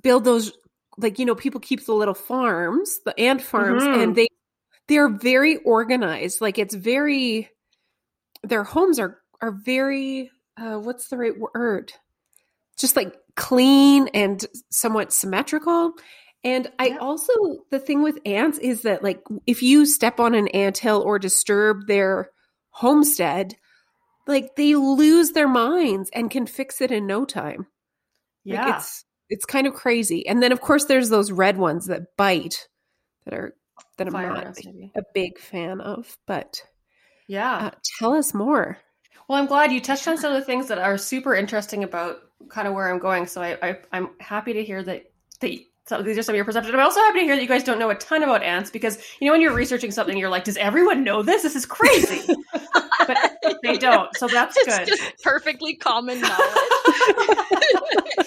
build 0.00 0.24
those 0.24 0.52
like 0.96 1.18
you 1.18 1.26
know 1.26 1.34
people 1.34 1.60
keep 1.60 1.84
the 1.84 1.92
little 1.94 2.14
farms, 2.14 3.00
the 3.04 3.18
ant 3.20 3.42
farms 3.42 3.82
Mhm. 3.84 4.02
and 4.02 4.16
they 4.16 4.28
they're 4.88 5.08
very 5.10 5.56
organized. 5.58 6.40
Like 6.40 6.58
it's 6.58 6.74
very 6.74 7.50
their 8.42 8.64
homes 8.64 8.98
are 8.98 9.18
are 9.42 9.52
very 9.52 10.30
uh 10.56 10.78
what's 10.78 11.08
the 11.08 11.18
right 11.18 11.34
word? 11.38 11.92
Just 12.80 12.96
like 12.96 13.14
clean 13.36 14.08
and 14.14 14.44
somewhat 14.70 15.12
symmetrical. 15.12 15.92
And 16.42 16.70
I 16.78 16.86
Yeah. 16.88 16.96
also 16.98 17.32
the 17.70 17.78
thing 17.78 18.02
with 18.02 18.18
ants 18.24 18.58
is 18.58 18.82
that 18.82 19.02
like 19.02 19.22
if 19.46 19.62
you 19.62 19.84
step 19.86 20.18
on 20.18 20.34
an 20.34 20.48
anthill 20.48 21.02
or 21.02 21.18
disturb 21.18 21.86
their 21.86 22.30
homestead, 22.70 23.56
like 24.26 24.56
they 24.56 24.74
lose 24.74 25.32
their 25.32 25.48
minds 25.48 26.10
and 26.14 26.30
can 26.30 26.46
fix 26.46 26.80
it 26.80 26.90
in 26.90 27.06
no 27.06 27.24
time. 27.24 27.66
Yeah. 28.44 28.64
Like 28.64 28.76
it's 28.76 29.04
it's 29.28 29.44
kind 29.44 29.66
of 29.66 29.74
crazy. 29.74 30.26
And 30.26 30.42
then 30.42 30.52
of 30.52 30.60
course 30.60 30.86
there's 30.86 31.10
those 31.10 31.30
red 31.30 31.58
ones 31.58 31.86
that 31.86 32.16
bite 32.16 32.68
that 33.24 33.34
are 33.34 33.54
that 33.98 34.06
I'm 34.06 34.12
Fire 34.14 34.32
not 34.32 34.56
a 34.96 35.02
big 35.12 35.38
fan 35.38 35.80
of. 35.82 36.16
But 36.26 36.62
Yeah. 37.26 37.66
uh, 37.66 37.70
tell 37.98 38.14
us 38.14 38.32
more. 38.32 38.78
Well, 39.28 39.38
I'm 39.38 39.46
glad 39.46 39.72
you 39.72 39.80
touched 39.80 40.08
on 40.08 40.16
some 40.16 40.32
of 40.32 40.40
the 40.40 40.44
things 40.46 40.68
that 40.68 40.78
are 40.78 40.96
super 40.98 41.34
interesting 41.34 41.84
about 41.84 42.16
kind 42.48 42.68
of 42.68 42.74
where 42.74 42.90
I'm 42.92 42.98
going. 42.98 43.26
So 43.26 43.42
I, 43.42 43.56
I 43.62 43.78
I'm 43.92 44.10
happy 44.20 44.52
to 44.54 44.64
hear 44.64 44.82
that 44.82 45.04
that 45.40 45.52
so 45.86 46.02
these 46.02 46.18
are 46.18 46.22
some 46.22 46.34
of 46.34 46.36
your 46.36 46.44
perceptions. 46.44 46.74
I'm 46.74 46.80
also 46.80 47.00
happy 47.00 47.20
to 47.20 47.24
hear 47.24 47.36
that 47.36 47.42
you 47.42 47.48
guys 47.48 47.64
don't 47.64 47.78
know 47.78 47.90
a 47.90 47.94
ton 47.96 48.22
about 48.22 48.42
ants 48.42 48.70
because 48.70 48.98
you 49.20 49.26
know 49.26 49.32
when 49.32 49.40
you're 49.40 49.54
researching 49.54 49.90
something, 49.90 50.16
you're 50.16 50.28
like, 50.30 50.44
does 50.44 50.56
everyone 50.56 51.04
know 51.04 51.22
this? 51.22 51.42
This 51.42 51.56
is 51.56 51.66
crazy. 51.66 52.34
but 53.06 53.18
they 53.62 53.76
don't. 53.76 54.14
So 54.16 54.28
that's 54.28 54.56
It's 54.58 54.78
good. 54.78 54.86
just 54.88 55.22
perfectly 55.22 55.74
common 55.74 56.20
knowledge. 56.20 56.38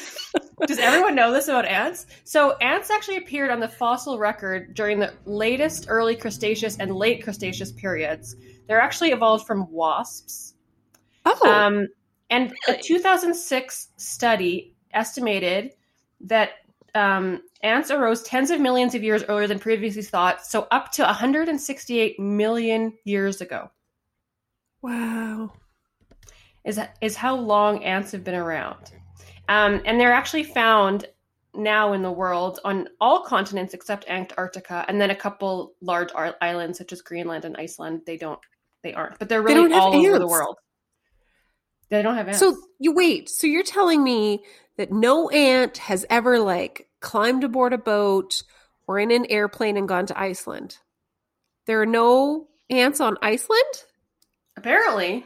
Does 0.67 0.79
everyone 0.79 1.13
know 1.15 1.31
this 1.33 1.49
about 1.49 1.65
ants? 1.65 2.05
So 2.23 2.55
ants 2.57 2.89
actually 2.89 3.17
appeared 3.17 3.51
on 3.51 3.59
the 3.59 3.67
fossil 3.67 4.17
record 4.17 4.73
during 4.73 4.97
the 4.97 5.13
latest 5.25 5.87
early 5.89 6.15
Cretaceous 6.15 6.77
and 6.79 6.95
late 6.95 7.21
Cretaceous 7.23 7.73
periods. 7.73 8.35
They're 8.67 8.79
actually 8.79 9.09
evolved 9.11 9.45
from 9.45 9.69
wasps. 9.69 10.53
Oh, 11.25 11.49
Um, 11.49 11.87
and 12.33 12.53
a 12.67 12.81
2006 12.81 13.89
study 13.97 14.75
estimated 14.93 15.73
that 16.21 16.49
um, 16.95 17.41
ants 17.61 17.91
arose 17.91 18.23
tens 18.23 18.49
of 18.51 18.59
millions 18.59 18.95
of 18.95 19.03
years 19.03 19.23
earlier 19.29 19.47
than 19.47 19.59
previously 19.59 20.01
thought, 20.01 20.45
so 20.45 20.67
up 20.71 20.91
to 20.93 21.03
168 21.03 22.19
million 22.19 22.93
years 23.03 23.41
ago 23.41 23.69
wow. 24.83 25.51
is 26.63 26.79
is 27.01 27.15
how 27.15 27.35
long 27.35 27.83
ants 27.83 28.11
have 28.11 28.23
been 28.23 28.35
around. 28.35 28.91
Um, 29.49 29.81
and 29.85 29.99
they're 29.99 30.13
actually 30.13 30.43
found 30.43 31.07
now 31.55 31.93
in 31.93 32.01
the 32.01 32.11
world 32.11 32.59
on 32.63 32.87
all 33.01 33.23
continents 33.23 33.73
except 33.73 34.07
Antarctica, 34.07 34.85
and 34.87 35.01
then 35.01 35.09
a 35.09 35.15
couple 35.15 35.73
large 35.81 36.09
islands 36.41 36.77
such 36.77 36.93
as 36.93 37.01
Greenland 37.01 37.45
and 37.45 37.57
Iceland. 37.57 38.01
They 38.05 38.17
don't, 38.17 38.39
they 38.83 38.93
aren't, 38.93 39.17
but 39.17 39.29
they're 39.29 39.43
They 39.43 39.55
really 39.55 39.73
all 39.73 39.95
over 39.95 40.19
the 40.19 40.27
world. 40.27 40.57
They 41.93 42.01
don't 42.01 42.15
have 42.15 42.27
ants. 42.27 42.39
So 42.39 42.57
you 42.79 42.91
wait. 42.91 43.29
So 43.29 43.45
you're 43.45 43.61
telling 43.61 44.03
me 44.03 44.43
that 44.77 44.91
no 44.91 45.29
ant 45.29 45.77
has 45.77 46.07
ever 46.09 46.39
like 46.39 46.87
climbed 47.01 47.43
aboard 47.43 47.71
a 47.71 47.77
boat 47.77 48.41
or 48.87 48.97
in 48.97 49.11
an 49.11 49.27
airplane 49.29 49.77
and 49.77 49.87
gone 49.87 50.07
to 50.07 50.19
Iceland? 50.19 50.79
There 51.67 51.79
are 51.83 51.85
no 51.85 52.47
ants 52.67 52.99
on 52.99 53.17
Iceland? 53.21 53.83
Apparently, 54.57 55.23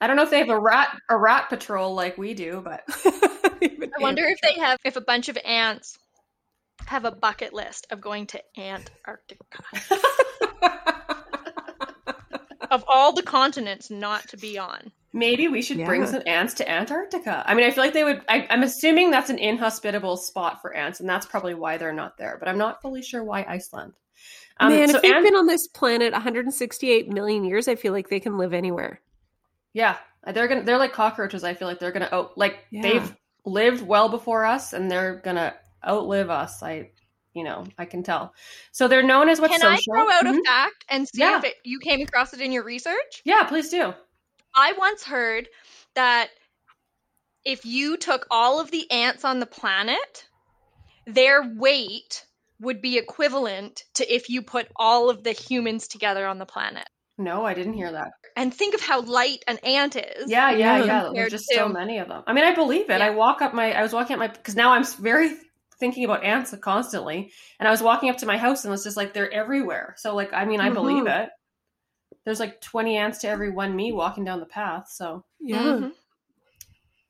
I 0.00 0.06
don't 0.06 0.14
know 0.14 0.22
if 0.22 0.30
they 0.30 0.38
have 0.38 0.50
a 0.50 0.58
rat 0.58 0.96
a 1.08 1.16
rat 1.16 1.48
patrol 1.48 1.96
like 1.96 2.16
we 2.16 2.32
do, 2.32 2.62
but 2.64 2.84
I 2.88 3.90
wonder 3.98 4.24
if 4.24 4.40
they 4.40 4.60
have 4.60 4.78
if 4.84 4.94
a 4.94 5.00
bunch 5.00 5.28
of 5.28 5.36
ants 5.44 5.98
have 6.86 7.04
a 7.04 7.10
bucket 7.10 7.52
list 7.52 7.88
of 7.90 8.00
going 8.00 8.28
to 8.28 8.40
Antarctica. 8.56 9.48
of 12.70 12.84
all 12.86 13.12
the 13.12 13.24
continents 13.24 13.90
not 13.90 14.28
to 14.28 14.36
be 14.36 14.58
on. 14.58 14.92
Maybe 15.14 15.48
we 15.48 15.62
should 15.62 15.82
bring 15.86 16.06
some 16.06 16.22
ants 16.26 16.52
to 16.54 16.68
Antarctica. 16.70 17.42
I 17.46 17.54
mean, 17.54 17.64
I 17.64 17.70
feel 17.70 17.84
like 17.84 17.94
they 17.94 18.04
would. 18.04 18.22
I, 18.28 18.46
I'm 18.50 18.62
assuming 18.64 19.10
that's 19.10 19.30
an 19.30 19.38
inhospitable 19.38 20.16
spot 20.18 20.60
for 20.60 20.74
ants, 20.74 21.00
and 21.00 21.08
that's 21.08 21.24
probably 21.24 21.54
why 21.54 21.78
they're 21.78 21.92
not 21.94 22.18
there. 22.18 22.36
But 22.38 22.48
I'm 22.48 22.58
not 22.58 22.82
fully 22.82 23.00
sure 23.00 23.24
why 23.24 23.46
Iceland. 23.48 23.94
Um, 24.60 24.70
Man, 24.72 24.88
so 24.88 24.96
if 24.96 25.02
they've 25.02 25.14
ant- 25.14 25.24
been 25.24 25.34
on 25.36 25.46
this 25.46 25.66
planet 25.68 26.12
168 26.12 27.08
million 27.08 27.44
years, 27.44 27.66
I 27.68 27.74
feel 27.76 27.92
like 27.92 28.08
they 28.10 28.20
can 28.20 28.36
live 28.36 28.52
anywhere. 28.52 29.00
yeah, 29.72 29.96
they're 30.32 30.48
gonna. 30.48 30.62
They're 30.62 30.78
like 30.78 30.92
cockroaches. 30.92 31.44
I 31.44 31.54
feel 31.54 31.68
like 31.68 31.78
they're 31.78 31.92
gonna 31.92 32.08
out. 32.12 32.36
Like 32.36 32.64
Yeah. 32.70 32.82
they've 32.82 33.16
lived 33.46 33.82
well 33.86 34.08
before 34.08 34.44
us, 34.44 34.72
and 34.74 34.90
they're 34.90 35.16
gonna 35.24 35.54
outlive 35.86 36.30
us. 36.30 36.62
I, 36.62 36.90
you 37.34 37.42
know, 37.44 37.64
I 37.78 37.84
can 37.84 38.02
tell. 38.02 38.32
So 38.72 38.86
they're 38.88 39.02
known 39.02 39.28
as 39.28 39.40
what's 39.40 39.52
Can 39.52 39.60
social. 39.60 39.92
I 39.92 39.96
throw 39.96 40.10
out 40.10 40.24
Mhm. 40.24 40.40
a 40.40 40.44
fact 40.44 40.84
and 40.88 41.06
see 41.08 41.18
Yeah. 41.20 41.38
if 41.38 41.44
it, 41.44 41.54
you 41.64 41.78
came 41.80 42.00
across 42.00 42.32
it 42.32 42.40
in 42.40 42.52
your 42.52 42.62
research? 42.62 43.22
Yeah, 43.24 43.42
please 43.44 43.68
do. 43.70 43.92
I 44.54 44.72
once 44.78 45.04
heard 45.04 45.48
that 45.94 46.30
if 47.44 47.64
you 47.64 47.96
took 47.96 48.26
all 48.30 48.60
of 48.60 48.70
the 48.70 48.90
ants 48.90 49.24
on 49.24 49.40
the 49.40 49.46
planet, 49.46 50.26
their 51.06 51.42
weight 51.56 52.24
would 52.60 52.80
be 52.80 52.96
equivalent 52.96 53.82
to 53.94 54.14
if 54.14 54.28
you 54.30 54.42
put 54.42 54.68
all 54.76 55.10
of 55.10 55.24
the 55.24 55.32
humans 55.32 55.88
together 55.88 56.26
on 56.26 56.38
the 56.38 56.46
planet. 56.46 56.88
No, 57.18 57.44
I 57.44 57.54
didn't 57.54 57.74
hear 57.74 57.92
that. 57.92 58.08
And 58.36 58.52
think 58.52 58.74
of 58.74 58.80
how 58.80 59.02
light 59.02 59.44
an 59.46 59.58
ant 59.58 59.96
is. 59.96 60.30
Yeah, 60.30 60.50
yeah, 60.50 60.84
Yeah. 60.84 61.10
There's 61.14 61.30
just 61.30 61.48
so 61.48 61.68
many 61.68 61.98
of 61.98 62.08
them. 62.08 62.22
I 62.26 62.32
mean, 62.32 62.44
I 62.44 62.54
believe 62.54 62.90
it. 62.90 62.98
Yeah. 62.98 63.06
I 63.06 63.10
walk 63.10 63.42
up 63.42 63.54
my. 63.54 63.72
I 63.72 63.82
was 63.82 63.92
walking 63.92 64.14
up 64.14 64.18
my 64.20 64.28
because 64.28 64.56
now 64.56 64.72
I'm 64.72 64.84
very 64.84 65.36
thinking 65.78 66.04
about 66.04 66.24
ants 66.24 66.54
constantly, 66.60 67.30
and 67.60 67.68
I 67.68 67.70
was 67.70 67.82
walking 67.82 68.10
up 68.10 68.16
to 68.18 68.26
my 68.26 68.36
house 68.36 68.64
and 68.64 68.72
it's 68.74 68.84
just 68.84 68.96
like 68.96 69.12
they're 69.12 69.32
everywhere. 69.32 69.94
So 69.98 70.14
like, 70.16 70.32
I 70.32 70.44
mean, 70.44 70.60
I 70.60 70.70
believe 70.70 71.04
Mhm. 71.04 71.24
it. 71.24 71.30
There's 72.24 72.40
like 72.40 72.60
20 72.60 72.96
ants 72.96 73.18
to 73.18 73.28
every 73.28 73.50
one 73.50 73.76
me 73.76 73.92
walking 73.92 74.24
down 74.24 74.40
the 74.40 74.46
path. 74.46 74.88
So 74.88 75.24
Yeah. 75.40 75.62
Mhm. 75.62 75.92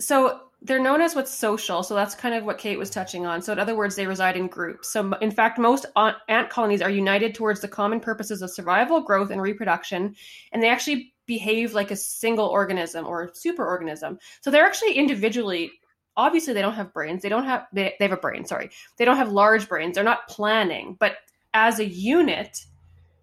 so 0.00 0.40
they're 0.62 0.80
known 0.80 1.02
as 1.02 1.14
what's 1.14 1.30
social. 1.30 1.83
So 1.83 1.94
that's 1.94 2.14
kind 2.14 2.35
of 2.35 2.44
what 2.44 2.56
Kate 2.59 2.78
was 2.78 2.88
touching 2.88 3.26
on. 3.26 3.42
So 3.42 3.52
in 3.52 3.59
other 3.59 3.76
words, 3.76 3.97
they 3.97 4.06
reside 4.06 4.35
in 4.37 4.47
groups. 4.47 4.90
So 4.90 5.12
in 5.21 5.30
fact, 5.30 5.59
most 5.59 5.85
ant 5.97 6.49
colonies 6.49 6.80
are 6.80 6.88
united 6.90 7.35
towards 7.35 7.61
the 7.61 7.68
common 7.68 8.00
purposes 8.00 8.40
of 8.40 8.50
survival, 8.50 9.02
growth, 9.02 9.30
and 9.30 9.42
reproduction, 9.42 10.16
and 10.52 10.62
they 10.62 10.71
actually 10.71 11.12
behave 11.26 11.75
like 11.75 11.90
a 11.90 11.97
single 11.97 12.47
organism 12.47 13.06
or 13.06 13.30
superorganism. 13.33 14.18
So 14.40 14.50
they're 14.50 14.64
actually 14.64 14.94
individually. 14.94 15.71
Obviously, 16.16 16.54
they 16.54 16.62
don't 16.62 16.75
have 16.75 16.92
brains. 16.94 17.23
They 17.23 17.28
don't 17.28 17.44
have. 17.44 17.66
They, 17.73 17.94
they 17.99 18.06
have 18.06 18.16
a 18.16 18.21
brain. 18.21 18.47
Sorry, 18.47 18.71
they 18.97 19.04
don't 19.04 19.16
have 19.18 19.33
large 19.33 19.68
brains. 19.68 19.97
They're 19.97 20.04
not 20.04 20.28
planning, 20.28 20.97
but 20.99 21.16
as 21.52 21.78
a 21.78 21.85
unit, 21.87 22.64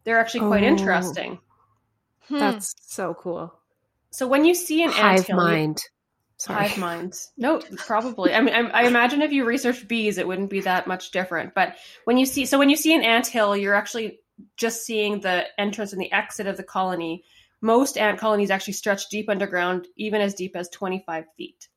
they're 0.03 0.19
actually 0.19 0.41
quite 0.41 0.63
Oh. 0.63 0.67
interesting. 0.67 1.39
Hmm. 2.27 2.39
That's 2.39 2.75
so 2.81 3.13
cool. 3.13 3.53
So 4.11 4.27
when 4.27 4.45
you 4.45 4.53
see 4.53 4.83
an 4.83 4.91
Hive 4.91 5.19
anthill, 5.19 5.35
you- 5.37 5.43
mind. 5.43 5.81
Sorry. 6.37 6.69
Hive 6.69 6.77
minds. 6.79 7.31
No, 7.37 7.61
probably. 7.77 8.33
I 8.33 8.41
mean, 8.41 8.55
I, 8.55 8.61
I 8.61 8.83
imagine 8.87 9.21
if 9.21 9.31
you 9.31 9.45
researched 9.45 9.87
bees, 9.87 10.17
it 10.17 10.27
wouldn't 10.27 10.49
be 10.49 10.61
that 10.61 10.87
much 10.87 11.11
different. 11.11 11.53
But 11.53 11.75
when 12.05 12.17
you 12.17 12.25
see, 12.25 12.47
so 12.47 12.57
when 12.57 12.71
you 12.71 12.75
see 12.75 12.95
an 12.95 13.03
ant 13.03 13.27
hill, 13.27 13.55
you're 13.55 13.75
actually 13.75 14.21
just 14.57 14.83
seeing 14.83 15.19
the 15.19 15.45
entrance 15.59 15.93
and 15.93 16.01
the 16.01 16.11
exit 16.11 16.47
of 16.47 16.57
the 16.57 16.63
colony. 16.63 17.23
Most 17.61 17.95
ant 17.95 18.19
colonies 18.19 18.49
actually 18.49 18.73
stretch 18.73 19.07
deep 19.09 19.29
underground, 19.29 19.87
even 19.97 20.19
as 20.19 20.33
deep 20.33 20.55
as 20.55 20.67
25 20.69 21.25
feet. 21.37 21.67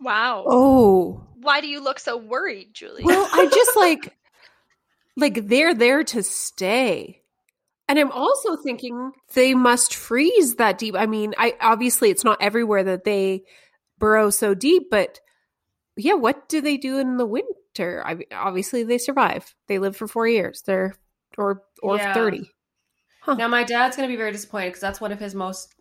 Wow. 0.00 0.44
Oh. 0.46 1.26
Why 1.34 1.60
do 1.60 1.68
you 1.68 1.80
look 1.80 1.98
so 2.00 2.16
worried, 2.16 2.72
Julie? 2.72 3.04
Well, 3.04 3.28
I 3.30 3.46
just 3.46 3.76
like 3.76 4.16
like 5.16 5.46
they're 5.48 5.74
there 5.74 6.02
to 6.02 6.22
stay. 6.22 7.21
And 7.88 7.98
I'm 7.98 8.12
also 8.12 8.56
thinking 8.56 9.12
they 9.34 9.54
must 9.54 9.94
freeze 9.94 10.56
that 10.56 10.78
deep. 10.78 10.94
I 10.96 11.06
mean, 11.06 11.34
I 11.36 11.56
obviously 11.60 12.10
it's 12.10 12.24
not 12.24 12.40
everywhere 12.40 12.84
that 12.84 13.04
they 13.04 13.42
burrow 13.98 14.30
so 14.30 14.54
deep, 14.54 14.84
but 14.90 15.20
yeah, 15.96 16.14
what 16.14 16.48
do 16.48 16.60
they 16.60 16.76
do 16.76 16.98
in 16.98 17.16
the 17.16 17.26
winter? 17.26 18.02
I 18.06 18.14
mean, 18.14 18.28
obviously 18.32 18.82
they 18.82 18.98
survive. 18.98 19.54
They 19.68 19.78
live 19.78 19.96
for 19.96 20.06
4 20.06 20.26
years. 20.26 20.62
They're 20.62 20.94
or 21.36 21.62
or 21.82 21.96
Yeah. 21.96 22.14
30. 22.14 22.50
Huh. 23.20 23.34
Now, 23.34 23.48
my 23.48 23.62
dad's 23.62 23.96
going 23.96 24.08
to 24.08 24.12
be 24.12 24.16
very 24.16 24.32
disappointed 24.32 24.68
because 24.70 24.80
that's 24.80 25.00
one 25.00 25.12
of 25.12 25.20
his 25.20 25.34
most. 25.34 25.74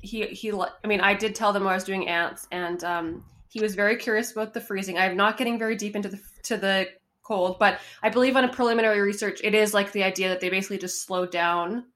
He 0.00 0.26
he. 0.26 0.52
I 0.52 0.86
mean, 0.86 1.00
I 1.00 1.14
did 1.14 1.34
tell 1.34 1.52
them 1.52 1.66
I 1.66 1.74
was 1.74 1.84
doing 1.84 2.08
ants, 2.08 2.46
and 2.52 2.82
um, 2.84 3.24
he 3.48 3.60
was 3.60 3.74
very 3.74 3.96
curious 3.96 4.32
about 4.32 4.54
the 4.54 4.60
freezing. 4.60 4.98
I'm 4.98 5.16
not 5.16 5.36
getting 5.36 5.58
very 5.58 5.76
deep 5.76 5.96
into 5.96 6.08
the 6.08 6.20
to 6.44 6.56
the 6.56 6.88
cold, 7.24 7.58
but 7.58 7.80
I 8.02 8.10
believe 8.10 8.36
on 8.36 8.44
a 8.44 8.52
preliminary 8.52 9.00
research, 9.00 9.40
it 9.42 9.54
is 9.54 9.74
like 9.74 9.92
the 9.92 10.04
idea 10.04 10.28
that 10.28 10.40
they 10.40 10.50
basically 10.50 10.78
just 10.78 11.02
slow 11.04 11.26
down 11.26 11.86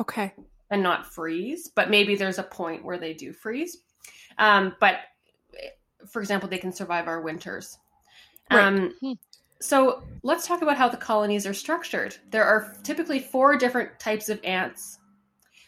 Okay. 0.00 0.32
and 0.70 0.82
not 0.82 1.06
freeze. 1.12 1.70
But 1.74 1.90
maybe 1.90 2.16
there's 2.16 2.38
a 2.38 2.42
point 2.42 2.84
where 2.84 2.98
they 2.98 3.14
do 3.14 3.32
freeze. 3.32 3.78
Um, 4.38 4.74
but 4.80 4.96
for 6.10 6.20
example, 6.20 6.48
they 6.48 6.58
can 6.58 6.72
survive 6.72 7.06
our 7.06 7.20
winters. 7.20 7.78
Right. 8.50 8.64
Um, 8.66 8.94
Hmm. 9.00 9.12
so 9.60 10.02
let's 10.22 10.46
talk 10.46 10.62
about 10.62 10.76
how 10.76 10.88
the 10.88 10.96
colonies 10.96 11.46
are 11.46 11.54
structured. 11.54 12.16
There 12.30 12.44
are 12.44 12.74
typically 12.82 13.20
four 13.20 13.56
different 13.56 13.98
types 14.00 14.28
of 14.28 14.40
ants. 14.44 14.98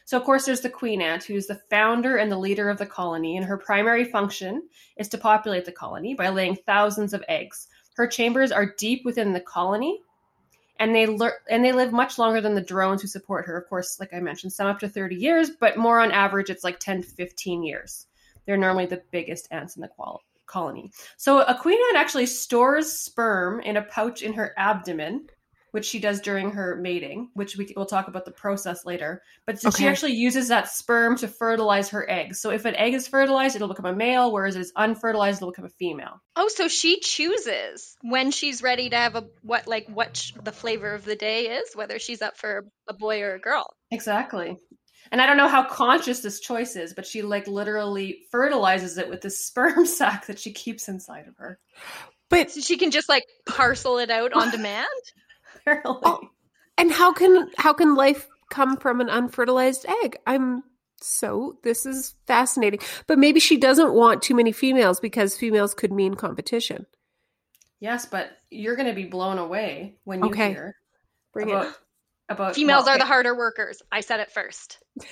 So, 0.06 0.18
of 0.18 0.24
course, 0.24 0.44
there's 0.44 0.60
the 0.60 0.68
queen 0.68 1.00
ant, 1.00 1.24
who's 1.24 1.46
the 1.46 1.60
founder 1.70 2.16
and 2.18 2.30
the 2.30 2.36
leader 2.38 2.68
of 2.68 2.76
the 2.76 2.84
colony, 2.84 3.38
and 3.38 3.46
her 3.46 3.56
primary 3.56 4.04
function 4.04 4.68
is 4.98 5.08
to 5.08 5.18
populate 5.18 5.64
the 5.64 5.72
colony 5.72 6.14
by 6.14 6.28
laying 6.28 6.56
thousands 6.66 7.14
of 7.14 7.24
eggs. 7.26 7.68
Her 7.94 8.06
chambers 8.06 8.52
are 8.52 8.74
deep 8.76 9.04
within 9.04 9.32
the 9.32 9.40
colony, 9.40 10.00
and 10.78 10.94
they 10.94 11.04
and 11.48 11.64
they 11.64 11.72
live 11.72 11.92
much 11.92 12.18
longer 12.18 12.40
than 12.40 12.54
the 12.54 12.60
drones 12.60 13.02
who 13.02 13.08
support 13.08 13.46
her. 13.46 13.56
Of 13.56 13.68
course, 13.68 13.98
like 14.00 14.12
I 14.12 14.20
mentioned, 14.20 14.52
some 14.52 14.66
up 14.66 14.80
to 14.80 14.88
30 14.88 15.16
years, 15.16 15.50
but 15.50 15.76
more 15.76 16.00
on 16.00 16.10
average, 16.10 16.50
it's 16.50 16.64
like 16.64 16.80
10 16.80 17.02
to 17.02 17.08
15 17.08 17.62
years. 17.62 18.06
They're 18.46 18.56
normally 18.56 18.86
the 18.86 19.02
biggest 19.10 19.48
ants 19.50 19.76
in 19.76 19.82
the 19.82 19.88
qual- 19.88 20.22
colony. 20.46 20.90
So 21.16 21.40
a 21.42 21.56
queen 21.56 21.78
ant 21.88 21.96
actually 21.96 22.26
stores 22.26 22.92
sperm 22.92 23.60
in 23.60 23.76
a 23.76 23.82
pouch 23.82 24.22
in 24.22 24.32
her 24.34 24.52
abdomen, 24.56 25.28
which 25.74 25.84
she 25.84 25.98
does 25.98 26.20
during 26.20 26.52
her 26.52 26.76
mating, 26.76 27.28
which 27.34 27.56
we 27.56 27.68
will 27.76 27.84
talk 27.84 28.06
about 28.06 28.24
the 28.24 28.30
process 28.30 28.84
later. 28.84 29.20
But 29.44 29.60
so 29.60 29.72
she 29.72 29.88
actually 29.88 30.12
uses 30.12 30.46
that 30.46 30.68
sperm 30.68 31.16
to 31.18 31.26
fertilize 31.26 31.88
her 31.88 32.08
eggs. 32.08 32.40
So 32.40 32.50
if 32.50 32.64
an 32.64 32.76
egg 32.76 32.94
is 32.94 33.08
fertilized, 33.08 33.56
it'll 33.56 33.66
become 33.66 33.84
a 33.84 33.92
male, 33.92 34.30
whereas 34.30 34.54
if 34.54 34.62
it's 34.62 34.72
unfertilized, 34.76 35.38
it'll 35.38 35.50
become 35.50 35.64
a 35.64 35.70
female. 35.70 36.22
Oh, 36.36 36.46
so 36.46 36.68
she 36.68 37.00
chooses 37.00 37.96
when 38.02 38.30
she's 38.30 38.62
ready 38.62 38.88
to 38.88 38.94
have 38.94 39.16
a 39.16 39.24
what 39.42 39.66
like 39.66 39.88
what 39.88 40.16
sh- 40.16 40.30
the 40.44 40.52
flavor 40.52 40.94
of 40.94 41.04
the 41.04 41.16
day 41.16 41.46
is, 41.48 41.74
whether 41.74 41.98
she's 41.98 42.22
up 42.22 42.36
for 42.36 42.66
a 42.88 42.94
boy 42.94 43.22
or 43.22 43.34
a 43.34 43.40
girl. 43.40 43.66
Exactly. 43.90 44.56
And 45.10 45.20
I 45.20 45.26
don't 45.26 45.36
know 45.36 45.48
how 45.48 45.64
conscious 45.64 46.20
this 46.20 46.38
choice 46.38 46.76
is, 46.76 46.94
but 46.94 47.04
she 47.04 47.22
like 47.22 47.48
literally 47.48 48.20
fertilizes 48.30 48.96
it 48.96 49.08
with 49.08 49.22
this 49.22 49.40
sperm 49.44 49.86
sac 49.86 50.26
that 50.28 50.38
she 50.38 50.52
keeps 50.52 50.86
inside 50.86 51.26
of 51.26 51.36
her. 51.38 51.58
But 52.30 52.50
So 52.50 52.60
she 52.60 52.76
can 52.76 52.90
just 52.90 53.08
like 53.08 53.24
parcel 53.46 53.98
it 53.98 54.10
out 54.10 54.32
on 54.32 54.50
demand. 54.52 54.86
Apparently. 55.66 56.00
Oh. 56.04 56.20
and 56.78 56.90
how 56.92 57.12
can 57.12 57.50
how 57.56 57.72
can 57.72 57.94
life 57.94 58.28
come 58.50 58.76
from 58.76 59.00
an 59.00 59.08
unfertilized 59.08 59.86
egg? 60.04 60.16
I'm 60.26 60.62
so 61.00 61.58
this 61.62 61.86
is 61.86 62.14
fascinating. 62.26 62.80
But 63.06 63.18
maybe 63.18 63.40
she 63.40 63.56
doesn't 63.56 63.92
want 63.94 64.22
too 64.22 64.34
many 64.34 64.52
females 64.52 65.00
because 65.00 65.36
females 65.36 65.74
could 65.74 65.92
mean 65.92 66.14
competition. 66.14 66.86
Yes, 67.80 68.06
but 68.06 68.30
you're 68.50 68.76
going 68.76 68.88
to 68.88 68.94
be 68.94 69.04
blown 69.04 69.36
away 69.38 69.96
when 70.04 70.20
you 70.20 70.30
Okay. 70.30 70.50
hear 70.50 70.76
Bring 71.34 71.50
about 71.50 71.66
it. 71.66 71.72
about 72.30 72.54
Females 72.54 72.86
well, 72.86 72.94
are 72.94 72.98
the 72.98 73.04
harder 73.04 73.36
workers. 73.36 73.82
I 73.92 74.00
said 74.00 74.20
it 74.20 74.30
first. 74.30 74.78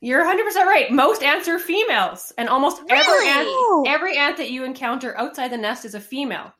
You're 0.00 0.20
100 0.20 0.44
percent 0.44 0.66
right. 0.66 0.90
Most 0.90 1.22
ants 1.22 1.46
are 1.46 1.60
females, 1.60 2.32
and 2.36 2.48
almost 2.48 2.82
every 2.88 3.28
ant, 3.28 3.48
every 3.86 4.16
ant 4.18 4.36
that 4.38 4.50
you 4.50 4.64
encounter 4.64 5.16
outside 5.16 5.52
the 5.52 5.56
nest 5.56 5.84
is 5.84 5.94
a 5.94 6.00
female. 6.00 6.52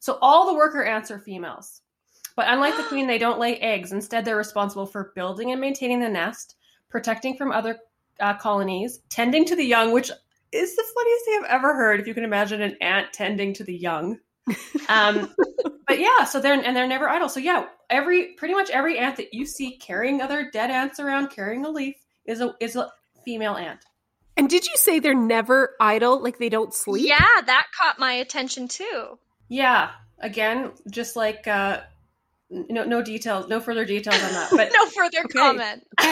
So 0.00 0.18
all 0.20 0.46
the 0.46 0.54
worker 0.54 0.84
ants 0.84 1.10
are 1.10 1.18
females. 1.18 1.80
But 2.36 2.46
unlike 2.48 2.76
the 2.76 2.84
queen, 2.84 3.08
they 3.08 3.18
don't 3.18 3.40
lay 3.40 3.56
eggs. 3.58 3.90
Instead, 3.90 4.24
they're 4.24 4.36
responsible 4.36 4.86
for 4.86 5.12
building 5.14 5.50
and 5.50 5.60
maintaining 5.60 6.00
the 6.00 6.08
nest, 6.08 6.54
protecting 6.88 7.36
from 7.36 7.50
other 7.50 7.78
uh, 8.20 8.34
colonies, 8.34 9.00
tending 9.08 9.44
to 9.46 9.56
the 9.56 9.64
young, 9.64 9.92
which 9.92 10.10
is 10.52 10.76
the 10.76 10.84
funniest 10.94 11.24
thing 11.24 11.40
I've 11.40 11.50
ever 11.50 11.74
heard. 11.74 12.00
If 12.00 12.06
you 12.06 12.14
can 12.14 12.24
imagine 12.24 12.62
an 12.62 12.76
ant 12.80 13.12
tending 13.12 13.54
to 13.54 13.64
the 13.64 13.76
young. 13.76 14.18
Um, 14.88 15.34
but 15.88 15.98
yeah, 15.98 16.24
so 16.24 16.40
they're 16.40 16.54
and 16.54 16.76
they're 16.76 16.86
never 16.86 17.08
idle. 17.08 17.28
So 17.28 17.40
yeah, 17.40 17.66
every 17.90 18.34
pretty 18.34 18.54
much 18.54 18.70
every 18.70 18.98
ant 18.98 19.16
that 19.16 19.34
you 19.34 19.44
see 19.44 19.76
carrying 19.76 20.20
other 20.20 20.50
dead 20.50 20.70
ants 20.70 21.00
around, 21.00 21.30
carrying 21.30 21.64
a 21.64 21.70
leaf, 21.70 21.96
is 22.24 22.40
a 22.40 22.54
is 22.60 22.76
a 22.76 22.90
female 23.24 23.56
ant. 23.56 23.80
And 24.36 24.48
did 24.48 24.64
you 24.66 24.76
say 24.76 25.00
they're 25.00 25.14
never 25.14 25.74
idle? 25.80 26.22
Like 26.22 26.38
they 26.38 26.48
don't 26.48 26.72
sleep? 26.72 27.08
Yeah, 27.08 27.40
that 27.46 27.66
caught 27.76 27.98
my 27.98 28.12
attention 28.12 28.68
too. 28.68 29.18
Yeah, 29.48 29.90
again, 30.20 30.72
just 30.90 31.16
like 31.16 31.46
uh, 31.46 31.80
no 32.50 32.84
no 32.84 33.02
details, 33.02 33.48
no 33.48 33.60
further 33.60 33.84
details 33.84 34.22
on 34.22 34.32
that. 34.32 34.48
But 34.50 34.70
no 34.74 34.86
further 34.90 35.20
Okay. 35.24 35.38
comment. 35.38 35.86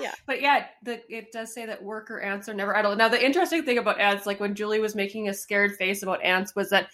yeah, 0.00 0.12
but 0.26 0.40
yeah, 0.42 0.66
the, 0.82 1.00
it 1.14 1.32
does 1.32 1.52
say 1.54 1.66
that 1.66 1.82
worker 1.82 2.20
ants 2.20 2.48
are 2.48 2.54
never 2.54 2.76
idle. 2.76 2.94
Now, 2.96 3.08
the 3.08 3.24
interesting 3.24 3.64
thing 3.64 3.78
about 3.78 4.00
ants, 4.00 4.26
like 4.26 4.40
when 4.40 4.54
Julie 4.54 4.80
was 4.80 4.94
making 4.94 5.28
a 5.28 5.34
scared 5.34 5.76
face 5.76 6.02
about 6.02 6.22
ants, 6.22 6.54
was 6.54 6.70
that 6.70 6.88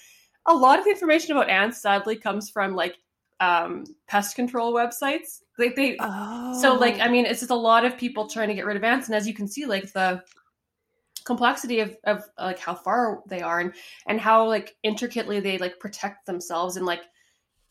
a 0.47 0.55
lot 0.55 0.79
of 0.79 0.85
the 0.85 0.91
information 0.91 1.33
about 1.33 1.49
ants 1.51 1.81
sadly 1.81 2.17
comes 2.17 2.51
from 2.51 2.75
like 2.75 2.97
um, 3.41 3.85
pest 4.07 4.37
control 4.37 4.73
websites. 4.73 5.41
Like 5.59 5.75
they, 5.77 5.97
Oh. 6.01 6.59
so 6.61 6.75
like 6.75 7.01
I 7.01 7.09
mean, 7.09 7.27
it's 7.27 7.41
just 7.41 7.51
a 7.51 7.57
lot 7.57 7.85
of 7.85 7.99
people 7.99 8.29
trying 8.29 8.49
to 8.49 8.55
get 8.55 8.65
rid 8.67 8.77
of 8.77 8.85
ants, 8.85 9.07
and 9.09 9.15
as 9.17 9.27
you 9.27 9.35
can 9.35 9.49
see, 9.49 9.67
like 9.67 9.93
the 9.93 10.23
complexity 11.25 11.81
of, 11.81 11.97
of 12.05 12.19
uh, 12.39 12.45
like 12.45 12.59
how 12.59 12.75
far 12.75 13.23
they 13.29 13.41
are 13.41 13.61
and 13.61 13.73
and 14.07 14.21
how 14.21 14.47
like 14.47 14.77
intricately 14.83 15.41
they 15.41 15.59
like 15.59 15.79
protect 15.79 16.27
themselves 16.27 16.77
and 16.77 16.87
like 16.87 17.03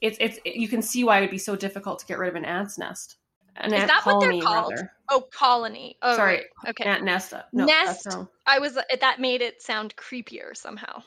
it's 0.01 0.17
it's 0.19 0.39
you 0.45 0.67
can 0.67 0.81
see 0.81 1.03
why 1.03 1.17
it 1.17 1.21
would 1.21 1.31
be 1.31 1.37
so 1.37 1.55
difficult 1.55 1.99
to 1.99 2.05
get 2.05 2.17
rid 2.17 2.29
of 2.29 2.35
an 2.35 2.45
ant's 2.45 2.77
nest. 2.77 3.17
An 3.57 3.73
Is 3.73 3.83
that 3.85 4.05
what 4.05 4.21
they're 4.21 4.41
called? 4.41 4.71
rather. 4.71 4.91
Oh, 5.09 5.21
colony. 5.31 5.97
Oh, 6.01 6.15
Sorry, 6.15 6.35
right. 6.35 6.69
Okay. 6.69 6.85
Ant 6.85 7.03
nest. 7.03 7.33
Uh, 7.33 7.43
no, 7.51 7.65
Nest. 7.65 8.07
I 8.47 8.59
was 8.59 8.77
uh, 8.77 8.83
that 8.99 9.19
made 9.19 9.41
it 9.41 9.61
sound 9.61 9.95
creepier 9.97 10.55
somehow. 10.55 11.03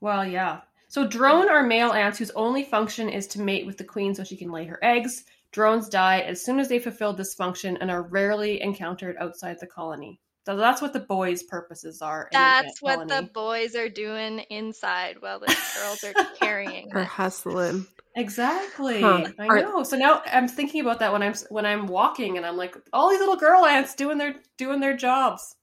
Well, 0.00 0.26
yeah. 0.26 0.62
So 0.88 1.06
drone 1.06 1.48
are 1.48 1.62
male 1.62 1.92
ants 1.92 2.18
whose 2.18 2.30
only 2.32 2.64
function 2.64 3.08
is 3.08 3.26
to 3.28 3.40
mate 3.40 3.64
with 3.64 3.78
the 3.78 3.84
queen 3.84 4.14
so 4.14 4.24
she 4.24 4.36
can 4.36 4.50
lay 4.50 4.64
her 4.64 4.78
eggs. 4.82 5.24
Drones 5.50 5.88
die 5.88 6.20
as 6.20 6.44
soon 6.44 6.58
as 6.58 6.68
they 6.68 6.78
fulfill 6.78 7.12
this 7.12 7.34
function 7.34 7.76
and 7.78 7.90
are 7.90 8.02
rarely 8.02 8.60
encountered 8.60 9.16
outside 9.18 9.58
the 9.60 9.66
colony. 9.66 10.20
So 10.46 10.56
that's 10.56 10.82
what 10.82 10.92
the 10.92 11.00
boys' 11.00 11.42
purposes 11.42 12.02
are. 12.02 12.28
in 12.30 12.36
an 12.36 12.42
ant 12.42 12.66
That's 12.66 12.82
what 12.82 13.08
the 13.08 13.22
boys 13.32 13.74
are 13.76 13.88
doing 13.88 14.40
inside 14.50 15.16
while 15.20 15.40
the 15.40 15.46
girls 15.46 16.04
are 16.04 16.12
carrying 16.38 16.90
Or 16.94 17.02
hustling. 17.04 17.86
Exactly. 18.14 19.00
Huh. 19.00 19.26
I 19.38 19.46
Are- 19.46 19.60
know. 19.62 19.82
So 19.84 19.96
now 19.96 20.22
I'm 20.26 20.46
thinking 20.48 20.80
about 20.82 21.00
that 21.00 21.12
when 21.12 21.22
I'm 21.22 21.34
when 21.48 21.66
I'm 21.66 21.86
walking 21.86 22.36
and 22.36 22.44
I'm 22.46 22.56
like, 22.56 22.76
all 22.92 23.10
these 23.10 23.20
little 23.20 23.36
girl 23.36 23.64
ants 23.66 23.94
doing 23.94 24.18
their 24.18 24.34
doing 24.58 24.80
their 24.80 24.96
jobs. 24.96 25.56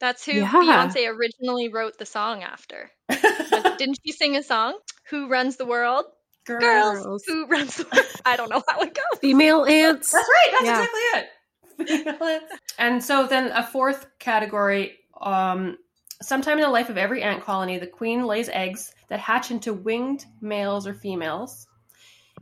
That's 0.00 0.24
who 0.24 0.32
Yeah. 0.32 0.50
Beyonce 0.50 1.08
originally 1.08 1.68
wrote 1.68 1.98
the 1.98 2.06
song 2.06 2.42
after. 2.42 2.90
Didn't 3.08 3.98
she 4.04 4.12
sing 4.12 4.36
a 4.36 4.42
song? 4.42 4.78
Who 5.10 5.28
runs 5.28 5.56
the 5.56 5.66
world? 5.66 6.04
Girls. 6.46 7.02
Girls. 7.04 7.24
Who 7.26 7.46
runs 7.46 7.76
the 7.76 7.84
world? 7.92 8.06
I 8.24 8.36
don't 8.36 8.50
know 8.50 8.62
how 8.68 8.80
it 8.80 8.94
goes. 8.94 9.18
Female 9.20 9.64
ants. 9.64 10.12
That's 10.12 10.28
right. 10.28 10.48
That's 10.52 10.64
Yeah. 10.64 10.72
exactly 10.78 11.00
it. 11.20 11.26
and 12.78 13.02
so 13.02 13.26
then 13.26 13.52
a 13.52 13.62
fourth 13.62 14.06
category. 14.18 14.98
Um, 15.20 15.76
sometime 16.22 16.58
in 16.58 16.64
the 16.64 16.70
life 16.70 16.88
of 16.88 16.98
every 16.98 17.22
ant 17.22 17.42
colony, 17.42 17.78
the 17.78 17.86
queen 17.86 18.26
lays 18.26 18.48
eggs 18.48 18.92
that 19.08 19.20
hatch 19.20 19.50
into 19.50 19.72
winged 19.72 20.24
males 20.40 20.86
or 20.86 20.94
females, 20.94 21.66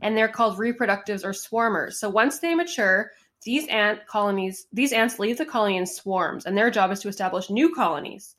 and 0.01 0.17
they're 0.17 0.27
called 0.27 0.57
reproductives 0.57 1.23
or 1.23 1.31
swarmers. 1.31 1.93
So 1.93 2.09
once 2.09 2.39
they 2.39 2.55
mature, 2.55 3.11
these 3.43 3.67
ant 3.67 4.05
colonies, 4.05 4.67
these 4.73 4.91
ants 4.91 5.19
leave 5.19 5.37
the 5.37 5.45
colony 5.45 5.77
in 5.77 5.85
swarms, 5.85 6.45
and 6.45 6.57
their 6.57 6.71
job 6.71 6.91
is 6.91 6.99
to 7.01 7.07
establish 7.07 7.49
new 7.49 7.73
colonies. 7.73 8.35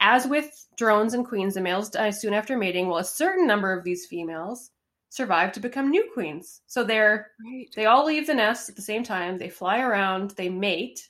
As 0.00 0.26
with 0.26 0.66
drones 0.76 1.14
and 1.14 1.24
queens, 1.24 1.54
the 1.54 1.60
males 1.60 1.90
die 1.90 2.10
soon 2.10 2.34
after 2.34 2.58
mating, 2.58 2.88
while 2.88 2.98
a 2.98 3.04
certain 3.04 3.46
number 3.46 3.72
of 3.72 3.84
these 3.84 4.06
females 4.06 4.70
survive 5.12 5.52
to 5.52 5.60
become 5.60 5.90
new 5.90 6.08
queens. 6.14 6.62
So 6.66 6.82
they're 6.84 7.32
Right. 7.44 7.68
they 7.76 7.84
all 7.84 8.06
leave 8.06 8.26
the 8.26 8.32
nest 8.34 8.70
at 8.70 8.76
the 8.76 8.82
same 8.82 9.04
time 9.04 9.36
they 9.36 9.50
fly 9.50 9.78
around 9.80 10.30
they 10.30 10.48
mate 10.48 11.06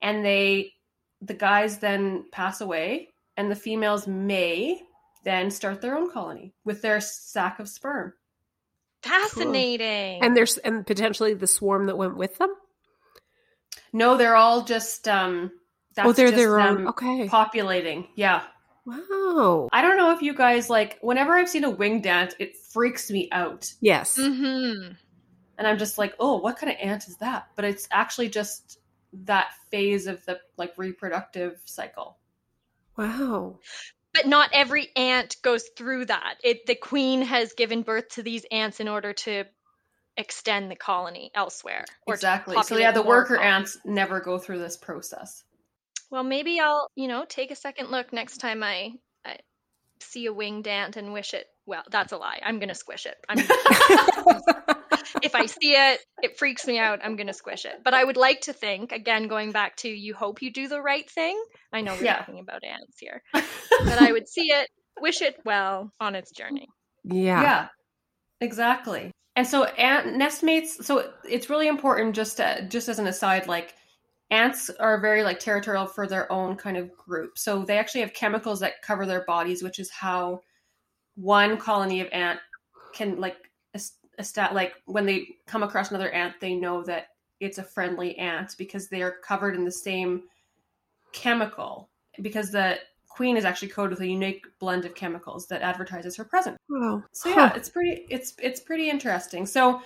and 0.00 0.24
they 0.24 0.72
the 1.20 1.34
guys 1.34 1.78
then 1.78 2.26
pass 2.30 2.60
away 2.60 3.08
and 3.36 3.50
the 3.50 3.56
females 3.56 4.06
may 4.06 4.80
then 5.24 5.50
start 5.50 5.80
their 5.80 5.96
own 5.98 6.12
colony 6.12 6.54
with 6.64 6.80
their 6.80 7.00
sack 7.00 7.58
of 7.58 7.68
sperm 7.68 8.12
Fascinating. 9.02 10.22
And 10.22 10.36
there's 10.36 10.58
and 10.58 10.86
potentially 10.86 11.34
the 11.34 11.46
swarm 11.46 11.86
that 11.86 11.98
went 11.98 12.16
with 12.16 12.38
them. 12.38 12.52
no 13.92 14.16
they're 14.16 14.36
all 14.36 14.62
just 14.62 15.08
um 15.08 15.50
that's 15.96 16.08
oh, 16.08 16.12
they're 16.12 16.28
just 16.28 16.36
their 16.36 16.60
own. 16.60 16.86
Okay. 16.88 17.26
populating 17.28 18.06
yeah 18.14 18.42
Wow. 18.88 19.68
i 19.72 19.82
don't 19.82 19.96
know 19.96 20.12
if 20.12 20.22
you 20.22 20.34
guys 20.34 20.70
like 20.70 20.98
whenever 21.02 21.32
i've 21.36 21.48
seen 21.48 21.64
a 21.64 21.70
winged 21.70 22.06
ant 22.06 22.34
it 22.38 22.56
freaks 22.56 23.10
me 23.10 23.28
out 23.32 23.72
Yes. 23.80 24.16
hmm 24.16 24.92
and 25.58 25.66
i'm 25.66 25.78
just 25.78 25.98
like 25.98 26.14
oh 26.18 26.36
what 26.38 26.56
kind 26.58 26.72
of 26.72 26.78
ant 26.80 27.06
is 27.08 27.16
that 27.18 27.48
but 27.54 27.64
it's 27.64 27.86
actually 27.90 28.28
just 28.30 28.78
that 29.12 29.48
phase 29.70 30.06
of 30.06 30.24
the 30.26 30.38
like 30.56 30.72
reproductive 30.76 31.60
cycle 31.64 32.16
Wow. 32.96 33.60
But 34.12 34.26
not 34.26 34.50
every 34.52 34.88
ant 34.96 35.36
goes 35.42 35.64
through 35.76 36.06
that. 36.06 36.34
It 36.42 36.66
the 36.66 36.74
queen 36.74 37.22
has 37.22 37.52
given 37.52 37.82
birth 37.82 38.08
to 38.10 38.24
these 38.24 38.44
ants 38.50 38.80
in 38.80 38.88
order 38.88 39.12
to 39.12 39.44
extend 40.16 40.68
the 40.68 40.74
colony 40.76 41.30
elsewhere. 41.34 41.84
exactly 42.08 42.60
so 42.64 42.76
yeah 42.76 42.90
the 42.90 43.00
worker 43.02 43.36
colonies. 43.36 43.54
ants 43.76 43.78
never 43.84 44.18
go 44.18 44.36
through 44.36 44.58
this 44.58 44.76
process 44.76 45.44
Well, 46.10 46.24
maybe 46.24 46.58
I'll, 46.60 46.88
you 46.94 47.08
know, 47.08 47.24
take 47.28 47.50
a 47.50 47.56
second 47.56 47.90
look 47.90 48.12
next 48.12 48.38
time 48.38 48.62
I, 48.62 48.92
I 49.24 49.36
see 50.00 50.26
a 50.26 50.32
winged 50.32 50.66
ant 50.66 50.96
and 50.96 51.12
wish 51.12 51.34
it 51.34 51.46
well. 51.66 51.82
That's 51.90 52.12
a 52.12 52.16
lie. 52.16 52.40
I'm 52.42 52.58
gonna 52.58 52.74
squish 52.74 53.04
it. 53.06 53.16
I'm, 53.28 53.38
if 55.22 55.34
I 55.34 55.46
see 55.46 55.72
it, 55.72 56.00
it 56.22 56.38
freaks 56.38 56.66
me 56.66 56.78
out. 56.78 57.00
I'm 57.04 57.16
gonna 57.16 57.32
squish 57.34 57.64
it. 57.64 57.82
But 57.84 57.94
I 57.94 58.04
would 58.04 58.16
like 58.16 58.42
to 58.42 58.52
think, 58.52 58.92
again, 58.92 59.28
going 59.28 59.52
back 59.52 59.76
to 59.78 59.88
you 59.88 60.14
hope 60.14 60.40
you 60.42 60.50
do 60.52 60.68
the 60.68 60.80
right 60.80 61.08
thing. 61.10 61.38
I 61.72 61.80
know 61.82 61.94
we're 61.94 62.04
Yeah. 62.04 62.18
talking 62.18 62.40
about 62.40 62.64
ants 62.64 62.96
here, 62.98 63.22
but 63.32 63.98
I 63.98 64.12
would 64.12 64.28
see 64.28 64.46
it, 64.50 64.68
wish 65.00 65.20
it 65.22 65.36
well 65.44 65.92
on 66.00 66.14
its 66.14 66.30
journey. 66.32 66.68
yeah. 67.04 67.42
Yeah, 67.42 67.68
exactly. 68.40 69.10
And 69.36 69.46
so 69.46 69.64
ant 69.64 70.16
nest 70.16 70.42
mates. 70.42 70.84
So 70.86 71.12
it's 71.28 71.48
really 71.50 71.68
important. 71.68 72.14
Just 72.16 72.38
to, 72.38 72.66
just 72.68 72.88
as 72.88 72.98
an 72.98 73.06
aside, 73.06 73.46
like 73.46 73.74
ants 74.30 74.70
are 74.78 75.00
very 75.00 75.22
like 75.22 75.40
territorial 75.40 75.86
for 75.86 76.06
their 76.06 76.30
own 76.30 76.56
kind 76.56 76.76
of 76.76 76.94
group. 76.96 77.38
So 77.38 77.64
they 77.64 77.78
actually 77.78 78.02
have 78.02 78.12
chemicals 78.12 78.60
that 78.60 78.82
cover 78.82 79.06
their 79.06 79.24
bodies, 79.24 79.62
which 79.62 79.78
is 79.78 79.90
how 79.90 80.42
one 81.14 81.56
colony 81.56 82.00
of 82.00 82.08
ant 82.12 82.38
can 82.92 83.20
like 83.20 83.36
a 84.18 84.24
stat 84.24 84.52
like 84.54 84.74
when 84.86 85.06
they 85.06 85.28
come 85.46 85.62
across 85.62 85.90
another 85.90 86.10
ant, 86.10 86.34
they 86.40 86.54
know 86.54 86.82
that 86.82 87.08
it's 87.40 87.58
a 87.58 87.62
friendly 87.62 88.16
ant 88.18 88.56
because 88.58 88.88
they 88.88 89.00
are 89.00 89.16
covered 89.22 89.54
in 89.54 89.64
the 89.64 89.72
same 89.72 90.24
chemical. 91.12 91.88
Because 92.20 92.50
the 92.50 92.78
queen 93.08 93.36
is 93.36 93.44
actually 93.44 93.68
coated 93.68 93.90
with 93.90 94.00
a 94.00 94.08
unique 94.08 94.44
blend 94.58 94.84
of 94.84 94.94
chemicals 94.94 95.46
that 95.46 95.62
advertises 95.62 96.16
her 96.16 96.24
presence. 96.24 96.56
Wow. 96.68 97.02
So 97.12 97.28
yeah, 97.28 97.48
Huh. 97.48 97.52
it's 97.56 97.68
pretty 97.68 98.06
it's 98.10 98.34
it's 98.42 98.60
pretty 98.60 98.90
interesting. 98.90 99.46
So 99.46 99.80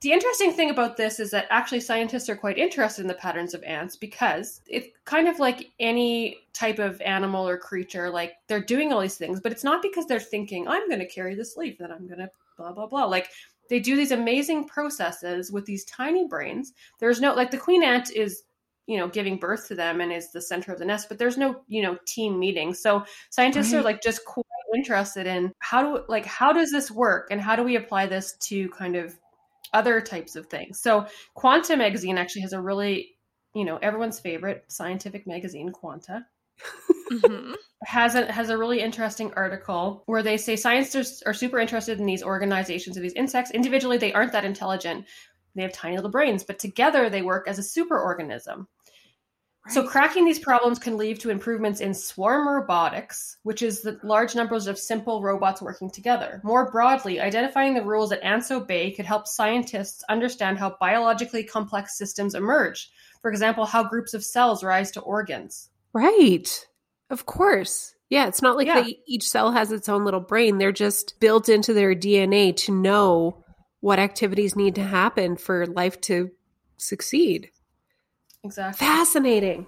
the 0.00 0.12
interesting 0.12 0.52
thing 0.52 0.70
about 0.70 0.96
this 0.96 1.18
is 1.18 1.32
that 1.32 1.46
actually 1.50 1.80
scientists 1.80 2.28
are 2.28 2.36
quite 2.36 2.56
interested 2.56 3.02
in 3.02 3.08
the 3.08 3.14
patterns 3.14 3.52
of 3.52 3.64
ants 3.64 3.96
because 3.96 4.60
it's 4.68 4.88
kind 5.04 5.26
of 5.26 5.40
like 5.40 5.70
any 5.80 6.38
type 6.52 6.78
of 6.78 7.00
animal 7.00 7.48
or 7.48 7.58
creature 7.58 8.08
like 8.08 8.34
they're 8.46 8.60
doing 8.60 8.92
all 8.92 9.00
these 9.00 9.16
things 9.16 9.40
but 9.40 9.50
it's 9.50 9.64
not 9.64 9.82
because 9.82 10.06
they're 10.06 10.20
thinking 10.20 10.68
I'm 10.68 10.88
going 10.88 11.00
to 11.00 11.06
carry 11.06 11.34
this 11.34 11.56
leaf 11.56 11.78
that 11.78 11.90
I'm 11.90 12.06
going 12.06 12.20
to 12.20 12.30
blah 12.58 12.72
blah 12.72 12.86
blah. 12.86 13.06
Like 13.06 13.30
they 13.70 13.80
do 13.80 13.96
these 13.96 14.12
amazing 14.12 14.66
processes 14.66 15.50
with 15.50 15.64
these 15.64 15.84
tiny 15.86 16.26
brains. 16.26 16.74
There's 16.98 17.20
no 17.20 17.32
like 17.34 17.50
the 17.50 17.56
queen 17.56 17.82
ant 17.82 18.10
is 18.10 18.42
you 18.86 18.98
know 18.98 19.08
giving 19.08 19.38
birth 19.38 19.68
to 19.68 19.74
them 19.74 20.02
and 20.02 20.12
is 20.12 20.30
the 20.32 20.40
center 20.40 20.72
of 20.72 20.78
the 20.78 20.84
nest 20.84 21.08
but 21.08 21.18
there's 21.18 21.38
no 21.38 21.62
you 21.68 21.82
know 21.82 21.96
team 22.04 22.38
meeting. 22.38 22.74
So 22.74 23.04
scientists 23.30 23.72
are 23.72 23.82
like 23.82 24.02
just 24.02 24.24
quite 24.26 24.44
interested 24.74 25.26
in 25.26 25.54
how 25.60 25.82
do 25.82 26.04
like 26.08 26.26
how 26.26 26.52
does 26.52 26.70
this 26.70 26.90
work 26.90 27.28
and 27.30 27.40
how 27.40 27.56
do 27.56 27.62
we 27.62 27.76
apply 27.76 28.06
this 28.06 28.34
to 28.40 28.68
kind 28.70 28.96
of 28.96 29.16
other 29.72 30.00
types 30.00 30.36
of 30.36 30.46
things 30.46 30.80
so 30.80 31.06
quanta 31.34 31.76
magazine 31.76 32.18
actually 32.18 32.42
has 32.42 32.52
a 32.52 32.60
really 32.60 33.16
you 33.54 33.64
know 33.64 33.78
everyone's 33.78 34.20
favorite 34.20 34.64
scientific 34.68 35.26
magazine 35.26 35.70
quanta 35.70 36.24
Mhm. 37.10 37.54
has 37.84 38.14
a 38.14 38.30
has 38.30 38.50
a 38.50 38.58
really 38.58 38.80
interesting 38.80 39.32
article 39.34 40.02
where 40.06 40.22
they 40.22 40.36
say 40.36 40.56
scientists 40.56 41.22
are 41.22 41.32
super 41.34 41.58
interested 41.58 41.98
in 42.00 42.06
these 42.06 42.22
organizations 42.22 42.96
of 42.96 43.02
these 43.02 43.12
insects. 43.14 43.50
Individually, 43.52 43.98
they 43.98 44.12
aren't 44.12 44.32
that 44.32 44.44
intelligent. 44.44 45.06
They 45.54 45.62
have 45.62 45.72
tiny 45.72 45.96
little 45.96 46.10
brains, 46.10 46.44
but 46.44 46.58
together 46.58 47.08
they 47.08 47.22
work 47.22 47.46
as 47.48 47.58
a 47.58 47.62
superorganism. 47.62 48.66
So, 49.70 49.86
cracking 49.86 50.24
these 50.24 50.38
problems 50.38 50.78
can 50.78 50.96
lead 50.96 51.20
to 51.20 51.30
improvements 51.30 51.80
in 51.80 51.92
swarm 51.92 52.48
robotics, 52.48 53.36
which 53.42 53.60
is 53.60 53.82
the 53.82 54.00
large 54.02 54.34
numbers 54.34 54.66
of 54.66 54.78
simple 54.78 55.22
robots 55.22 55.60
working 55.60 55.90
together. 55.90 56.40
More 56.42 56.70
broadly, 56.70 57.20
identifying 57.20 57.74
the 57.74 57.84
rules 57.84 58.10
that 58.10 58.24
ants 58.24 58.50
obey 58.50 58.92
could 58.92 59.04
help 59.04 59.26
scientists 59.26 60.02
understand 60.08 60.58
how 60.58 60.76
biologically 60.80 61.44
complex 61.44 61.98
systems 61.98 62.34
emerge. 62.34 62.90
For 63.20 63.30
example, 63.30 63.66
how 63.66 63.84
groups 63.84 64.14
of 64.14 64.24
cells 64.24 64.64
rise 64.64 64.90
to 64.92 65.00
organs. 65.00 65.68
Right. 65.92 66.66
Of 67.10 67.26
course. 67.26 67.94
Yeah, 68.08 68.26
it's 68.26 68.40
not 68.40 68.56
like 68.56 68.68
Yeah. 68.68 68.82
they, 68.82 69.00
each 69.06 69.28
cell 69.28 69.52
has 69.52 69.70
its 69.70 69.88
own 69.88 70.04
little 70.04 70.20
brain. 70.20 70.56
They're 70.56 70.72
just 70.72 71.20
built 71.20 71.48
into 71.48 71.74
their 71.74 71.94
DNA 71.94 72.56
to 72.58 72.72
know 72.72 73.44
what 73.80 73.98
activities 73.98 74.56
need 74.56 74.76
to 74.76 74.82
happen 74.82 75.36
for 75.36 75.66
life 75.66 76.00
to 76.02 76.30
succeed. 76.78 77.50
Exactly. 78.44 78.86
Fascinating. 78.86 79.66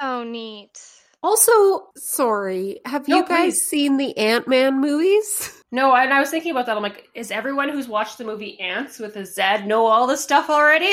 So 0.00 0.24
neat. 0.24 0.78
Also, 1.22 1.88
sorry, 1.96 2.80
have 2.86 3.06
No, 3.06 3.18
you 3.18 3.26
guys 3.26 3.52
please. 3.52 3.66
seen 3.68 3.96
the 3.98 4.16
Ant 4.16 4.48
Man 4.48 4.80
movies? 4.80 5.56
No, 5.72 5.94
and 5.94 6.12
I 6.12 6.18
was 6.18 6.30
thinking 6.30 6.50
about 6.50 6.66
that. 6.66 6.76
I'm 6.76 6.82
like, 6.82 7.08
is 7.14 7.30
everyone 7.30 7.68
who's 7.68 7.86
watched 7.86 8.18
the 8.18 8.24
movie 8.24 8.58
Ants 8.58 8.98
with 8.98 9.14
a 9.14 9.24
Z 9.24 9.66
know 9.66 9.86
all 9.86 10.08
this 10.08 10.20
stuff 10.20 10.50
already? 10.50 10.92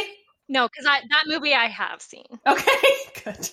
No, 0.50 0.68
because 0.68 0.86
that 0.86 1.24
movie 1.26 1.56
I 1.56 1.66
have 1.66 2.00
seen. 2.00 2.28
Okay, 2.46 2.94
good. 3.26 3.50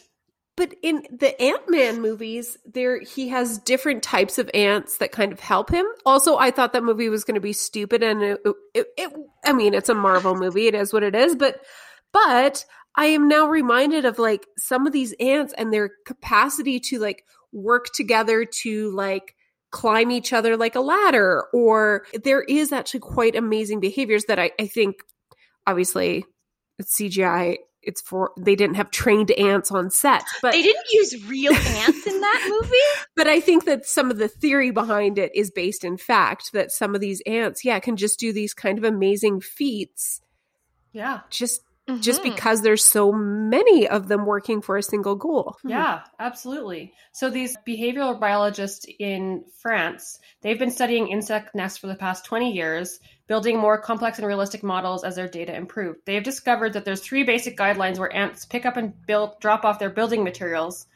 But 0.55 0.75
in 0.83 1.03
the 1.11 1.41
Ant 1.41 1.63
Man 1.71 2.03
movies, 2.03 2.59
there 2.67 3.01
he 3.01 3.29
has 3.31 3.57
different 3.57 4.03
types 4.03 4.39
of 4.39 4.51
ants 4.53 4.99
that 4.99 5.13
kind 5.13 5.33
of 5.33 5.41
help 5.41 5.71
him. 5.71 5.87
Also, 6.05 6.37
I 6.37 6.51
thought 6.51 6.75
that 6.75 6.85
movie 6.85 7.09
was 7.09 7.25
going 7.25 7.37
to 7.37 7.41
be 7.41 7.55
stupid, 7.55 8.03
and 8.03 8.23
it, 8.23 8.41
it, 8.75 8.87
it, 8.99 9.13
I 9.47 9.55
mean, 9.55 9.73
it's 9.73 9.89
a 9.89 9.95
Marvel 9.95 10.35
movie; 10.37 10.67
it 10.67 10.75
is 10.75 10.93
what 10.93 11.03
it 11.03 11.15
is. 11.15 11.35
But, 11.37 11.59
but 12.13 12.67
I 12.97 13.07
am 13.07 13.29
now 13.29 13.49
reminded 13.49 14.05
of 14.05 14.19
like 14.19 14.47
some 14.57 14.87
of 14.87 14.93
these 14.93 15.15
ants 15.19 15.53
and 15.57 15.73
their 15.73 15.91
capacity 16.07 16.79
to 16.81 16.99
like 16.99 17.25
work 17.53 17.87
together 17.95 18.45
to 18.63 18.91
like 18.91 19.35
climb 19.75 20.13
each 20.13 20.33
other 20.33 20.57
like 20.57 20.77
a 20.77 20.81
ladder, 20.81 21.47
or 21.53 22.07
there 22.23 22.43
is 22.43 22.73
actually 22.73 23.01
quite 23.01 23.35
amazing 23.35 23.81
behaviors 23.81 24.27
that 24.27 24.39
I, 24.39 24.53
I 24.61 24.69
think, 24.69 25.03
obviously, 25.67 26.25
it's 26.79 26.97
CGI. 26.97 27.57
It's 27.83 28.01
for 28.01 28.31
they 28.39 28.55
didn't 28.55 28.77
have 28.77 28.91
trained 28.91 29.33
ants 29.33 29.71
on 29.71 29.91
set, 29.91 30.23
but 30.41 30.53
They 30.53 30.63
didn't 30.63 30.87
use 30.91 31.27
real 31.29 31.53
ants 31.53 32.07
in 32.07 32.21
that 32.21 32.47
movie. 32.49 32.77
but 33.17 33.27
I 33.27 33.41
think 33.41 33.65
that 33.65 33.85
some 33.85 34.11
of 34.11 34.17
the 34.17 34.29
theory 34.29 34.71
behind 34.71 35.19
it 35.19 35.33
is 35.35 35.51
based 35.51 35.85
in 35.85 35.99
fact 35.99 36.53
that 36.53 36.71
some 36.71 36.95
of 36.95 37.01
these 37.01 37.21
ants, 37.27 37.65
yeah, 37.65 37.79
can 37.81 37.97
just 37.97 38.19
do 38.19 38.33
these 38.33 38.55
kind 38.55 38.79
of 38.79 38.85
amazing 38.85 39.41
feats 39.41 40.23
Yeah, 40.93 41.21
just 41.29 41.61
just 42.01 42.21
Mhm. 42.21 42.25
because 42.35 42.63
there's 42.63 42.85
so 42.85 43.13
many 43.13 43.87
of 43.87 44.09
them 44.09 44.25
working 44.27 44.63
for 44.63 44.77
a 44.77 44.83
single 44.83 45.15
goal. 45.17 45.57
yeah, 45.65 46.03
absolutely. 46.19 46.93
So 47.13 47.29
these 47.31 47.57
behavioral 47.67 48.19
biologists 48.19 48.87
in 48.99 49.45
France, 49.61 50.19
they've 50.41 50.59
been 50.59 50.71
studying 50.71 51.09
insect 51.09 51.55
nests 51.55 51.79
for 51.79 51.87
the 51.87 51.95
past 51.95 52.25
20 52.25 52.53
years, 52.53 53.01
building 53.27 53.59
more 53.59 53.79
complex 53.79 54.19
and 54.19 54.27
realistic 54.27 54.63
models 54.63 55.05
as 55.05 55.17
their 55.17 55.29
data 55.29 55.55
improved. 55.55 56.01
They 56.07 56.15
have 56.15 56.25
discovered 56.25 56.73
that 56.73 56.85
there's 56.85 57.01
three 57.03 57.23
basic 57.25 57.57
guidelines 57.57 57.99
where 57.99 58.15
ants 58.15 58.45
pick 58.47 58.65
up 58.67 58.77
and 58.77 58.95
build 59.07 59.39
drop 59.41 59.65
off 59.65 59.79
their 59.79 59.91
building 59.91 60.25
materials 60.25 60.87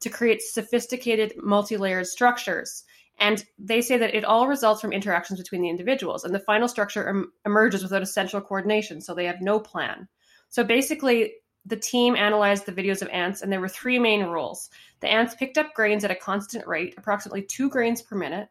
to 0.00 0.08
create 0.08 0.40
sophisticated 0.42 1.34
multi-layered 1.42 2.06
structures. 2.06 2.84
And 3.20 3.44
they 3.58 3.80
say 3.80 3.96
that 3.96 4.14
it 4.14 4.24
all 4.24 4.46
results 4.46 4.80
from 4.80 4.92
interactions 4.92 5.40
between 5.40 5.62
the 5.62 5.68
individuals, 5.68 6.22
and 6.22 6.32
the 6.32 6.38
final 6.38 6.68
structure 6.68 7.08
em- 7.08 7.32
emerges 7.44 7.82
without 7.82 8.02
essential 8.02 8.40
coordination, 8.40 9.00
so 9.00 9.12
they 9.12 9.24
have 9.24 9.40
no 9.40 9.58
plan. 9.58 10.06
So 10.48 10.64
basically, 10.64 11.34
the 11.66 11.76
team 11.76 12.16
analyzed 12.16 12.66
the 12.66 12.72
videos 12.72 13.02
of 13.02 13.08
ants, 13.08 13.42
and 13.42 13.52
there 13.52 13.60
were 13.60 13.68
three 13.68 13.98
main 13.98 14.24
rules. 14.24 14.70
The 15.00 15.08
ants 15.08 15.34
picked 15.34 15.58
up 15.58 15.74
grains 15.74 16.04
at 16.04 16.10
a 16.10 16.16
constant 16.16 16.66
rate, 16.66 16.94
approximately 16.96 17.42
two 17.42 17.68
grains 17.68 18.02
per 18.02 18.16
minute. 18.16 18.48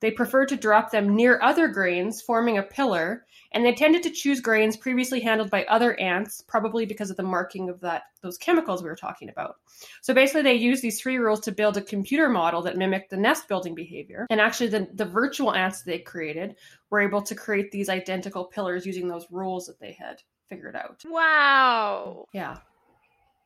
They 0.00 0.10
preferred 0.10 0.48
to 0.48 0.56
drop 0.56 0.90
them 0.90 1.14
near 1.14 1.40
other 1.40 1.68
grains, 1.68 2.20
forming 2.20 2.58
a 2.58 2.62
pillar, 2.62 3.24
and 3.52 3.64
they 3.64 3.72
tended 3.72 4.02
to 4.02 4.10
choose 4.10 4.40
grains 4.40 4.76
previously 4.76 5.20
handled 5.20 5.48
by 5.48 5.64
other 5.64 5.98
ants, 6.00 6.42
probably 6.42 6.86
because 6.86 7.10
of 7.10 7.16
the 7.16 7.22
marking 7.22 7.68
of 7.68 7.78
that 7.80 8.02
those 8.20 8.36
chemicals 8.38 8.82
we 8.82 8.88
were 8.88 8.96
talking 8.96 9.28
about. 9.28 9.56
So 10.00 10.12
basically, 10.12 10.42
they 10.42 10.54
used 10.54 10.82
these 10.82 11.00
three 11.00 11.18
rules 11.18 11.40
to 11.40 11.52
build 11.52 11.76
a 11.76 11.82
computer 11.82 12.28
model 12.28 12.62
that 12.62 12.76
mimicked 12.76 13.10
the 13.10 13.16
nest 13.16 13.46
building 13.46 13.76
behavior. 13.76 14.26
And 14.28 14.40
actually, 14.40 14.70
the, 14.70 14.88
the 14.94 15.04
virtual 15.04 15.54
ants 15.54 15.82
they 15.82 16.00
created 16.00 16.56
were 16.90 17.00
able 17.00 17.22
to 17.22 17.34
create 17.36 17.70
these 17.70 17.88
identical 17.88 18.44
pillars 18.44 18.86
using 18.86 19.06
those 19.06 19.26
rules 19.30 19.66
that 19.66 19.78
they 19.78 19.92
had 19.92 20.20
figured 20.52 20.76
out. 20.76 21.02
Wow. 21.08 22.26
Yeah. 22.32 22.58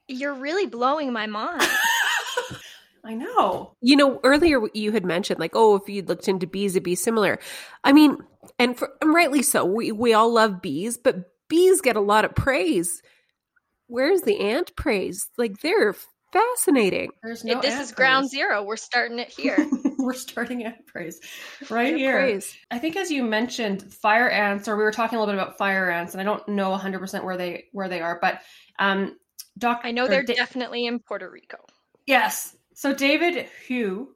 You're 0.08 0.34
really 0.34 0.66
blowing 0.66 1.12
my 1.12 1.26
mind. 1.26 1.62
I 3.04 3.14
know. 3.14 3.74
You 3.80 3.96
know, 3.96 4.20
earlier 4.24 4.60
you 4.74 4.90
had 4.90 5.04
mentioned 5.04 5.38
like, 5.38 5.52
oh, 5.54 5.76
if 5.76 5.88
you'd 5.88 6.08
looked 6.08 6.26
into 6.26 6.48
bees, 6.48 6.74
it'd 6.74 6.82
be 6.82 6.96
similar. 6.96 7.38
I 7.84 7.92
mean, 7.92 8.18
and, 8.58 8.76
for, 8.76 8.90
and 9.00 9.14
rightly 9.14 9.42
so. 9.42 9.64
We 9.64 9.92
we 9.92 10.12
all 10.12 10.32
love 10.32 10.60
bees, 10.60 10.96
but 10.96 11.30
bees 11.48 11.80
get 11.80 11.94
a 11.94 12.00
lot 12.00 12.24
of 12.24 12.34
praise. 12.34 13.02
Where's 13.86 14.22
the 14.22 14.40
ant 14.40 14.74
praise? 14.74 15.28
Like 15.38 15.60
they're 15.60 15.94
fascinating. 16.32 17.10
There's 17.22 17.44
no 17.44 17.60
this 17.60 17.72
ant 17.74 17.82
is 17.82 17.92
ground 17.92 18.22
praise. 18.24 18.30
zero. 18.30 18.62
We're 18.62 18.76
starting 18.76 19.18
it 19.18 19.28
here. 19.28 19.56
We're 19.98 20.12
starting 20.14 20.64
ant 20.64 20.86
praise 20.86 21.20
right 21.70 21.88
They're 21.90 21.96
here. 21.98 22.12
praise. 22.18 22.54
I 22.70 22.78
think 22.78 22.96
as 22.96 23.10
you 23.10 23.24
mentioned, 23.24 23.82
fire 23.92 24.28
ants, 24.28 24.68
or 24.68 24.76
we 24.76 24.82
were 24.84 24.92
talking 24.92 25.16
a 25.16 25.20
little 25.20 25.34
bit 25.34 25.40
about 25.42 25.58
fire 25.58 25.90
ants, 25.90 26.14
and 26.14 26.20
I 26.20 26.24
don't 26.24 26.46
know 26.48 26.70
100 26.70 26.98
percent 26.98 27.24
where 27.24 27.36
they 27.36 27.64
where 27.72 27.88
they 27.88 28.00
are, 28.00 28.18
but 28.20 28.40
um, 28.78 29.16
Doc, 29.58 29.80
I 29.84 29.90
know 29.92 30.06
they're 30.06 30.22
Da- 30.22 30.34
definitely 30.34 30.86
in 30.86 30.98
Puerto 31.00 31.28
Rico. 31.30 31.58
Yes. 32.06 32.56
So 32.74 32.92
David 32.92 33.48
Hu 33.68 34.08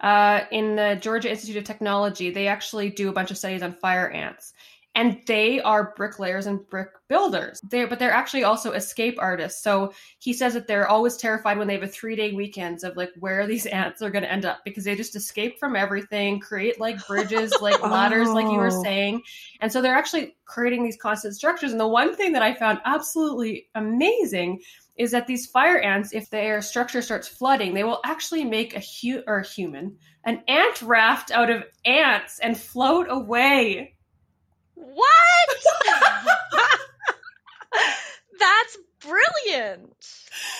uh, 0.00 0.42
in 0.52 0.76
the 0.76 0.96
Georgia 1.00 1.30
Institute 1.30 1.56
of 1.56 1.64
Technology, 1.64 2.30
they 2.30 2.46
actually 2.46 2.90
do 2.90 3.08
a 3.08 3.12
bunch 3.12 3.30
of 3.30 3.38
studies 3.38 3.62
on 3.62 3.72
fire 3.72 4.08
ants. 4.08 4.52
And 4.96 5.20
they 5.26 5.60
are 5.60 5.92
bricklayers 5.94 6.46
and 6.46 6.66
brick 6.70 6.88
builders. 7.08 7.60
They 7.70 7.84
but 7.84 7.98
they're 7.98 8.10
actually 8.10 8.44
also 8.44 8.72
escape 8.72 9.16
artists. 9.20 9.62
So 9.62 9.92
he 10.18 10.32
says 10.32 10.54
that 10.54 10.66
they're 10.66 10.88
always 10.88 11.16
terrified 11.18 11.58
when 11.58 11.68
they 11.68 11.74
have 11.74 11.82
a 11.82 11.86
three 11.88 12.16
day 12.16 12.32
weekends 12.32 12.82
of 12.82 12.96
like 12.96 13.10
where 13.20 13.46
these 13.46 13.66
ants 13.82 14.00
are 14.02 14.10
gonna 14.10 14.26
end 14.26 14.46
up 14.46 14.60
because 14.64 14.84
they 14.84 14.96
just 14.96 15.14
escape 15.14 15.58
from 15.60 15.76
everything, 15.76 16.40
create 16.40 16.80
like 16.80 17.06
bridges, 17.06 17.54
like 17.62 17.80
ladders, 17.82 18.32
like 18.32 18.50
you 18.50 18.58
were 18.58 18.70
Oh. 18.72 18.82
saying. 18.82 19.22
And 19.60 19.70
so 19.70 19.82
they're 19.82 19.94
actually 19.94 20.34
creating 20.46 20.82
these 20.82 20.96
constant 20.96 21.34
structures. 21.36 21.72
And 21.72 21.80
the 21.80 21.86
one 21.86 22.16
thing 22.16 22.32
that 22.32 22.42
I 22.42 22.54
found 22.54 22.80
absolutely 22.86 23.68
amazing 23.74 24.62
is 24.96 25.10
that 25.10 25.26
these 25.26 25.46
fire 25.46 25.78
ants, 25.78 26.14
if 26.14 26.30
their 26.30 26.62
structure 26.62 27.02
starts 27.02 27.28
flooding, 27.28 27.74
they 27.74 27.84
will 27.84 28.00
actually 28.04 28.44
make 28.44 28.74
a 28.74 28.80
hu- 28.80 29.22
or 29.26 29.40
a 29.40 29.46
human, 29.46 29.94
an 30.24 30.42
ant 30.48 30.80
raft 30.80 31.30
out 31.30 31.50
of 31.50 31.64
ants 31.84 32.38
and 32.40 32.58
float 32.58 33.06
away. 33.10 33.95
What? 34.76 35.48
That's 38.38 38.78
brilliant. 39.00 40.06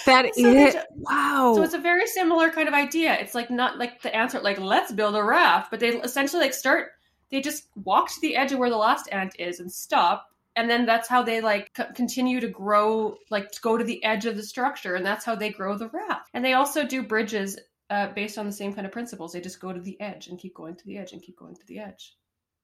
That 0.07 0.25
So 0.35 0.53
is 0.55 0.75
ju- 0.75 0.81
wow. 0.97 1.55
So 1.57 1.63
it's 1.63 1.75
a 1.75 1.79
very 1.79 2.07
similar 2.07 2.51
kind 2.51 2.69
of 2.69 2.75
idea. 2.75 3.15
It's 3.15 3.35
like 3.35 3.51
not 3.51 3.79
like 3.79 4.03
the 4.03 4.15
answer, 4.15 4.41
like, 4.41 4.59
let's 4.59 4.93
build 4.93 5.15
a 5.15 5.23
raft, 5.23 5.71
but 5.71 5.81
they 5.81 5.89
essentially 5.91 6.43
like 6.43 6.55
start, 6.55 6.89
they 7.31 7.41
just 7.41 7.69
walk 7.77 8.09
to 8.09 8.21
the 8.21 8.37
edge 8.37 8.53
of 8.53 8.59
where 8.59 8.71
the 8.71 8.77
last 8.77 9.09
ant 9.13 9.35
is 9.39 9.61
and 9.61 9.71
stop. 9.71 10.27
And 10.57 10.71
then 10.71 10.87
that's 10.87 11.09
how 11.09 11.23
they 11.23 11.43
like 11.43 11.71
c- 11.77 11.85
continue 11.95 12.41
to 12.41 12.49
grow, 12.49 13.17
like 13.31 13.51
to 13.53 13.61
go 13.61 13.77
to 13.77 13.85
the 13.85 14.03
edge 14.05 14.25
of 14.25 14.37
the 14.37 14.43
structure. 14.43 14.95
And 14.95 15.05
that's 15.05 15.25
how 15.25 15.35
they 15.35 15.51
grow 15.51 15.77
the 15.77 15.89
raft. 15.89 16.31
And 16.33 16.43
they 16.43 16.55
also 16.55 16.87
do 16.87 17.03
bridges 17.03 17.59
uh, 17.91 18.09
based 18.15 18.39
on 18.39 18.47
the 18.47 18.53
same 18.53 18.73
kind 18.73 18.87
of 18.87 18.93
principles. 18.93 19.33
They 19.33 19.41
just 19.41 19.61
go 19.61 19.73
to 19.73 19.81
the 19.81 20.01
edge 20.01 20.29
and 20.29 20.39
keep 20.39 20.55
going 20.55 20.77
to 20.77 20.87
the 20.87 20.97
edge 20.97 21.13
and 21.13 21.23
keep 21.23 21.39
going 21.39 21.55
to 21.55 21.67
the 21.67 21.79
edge. 21.79 22.15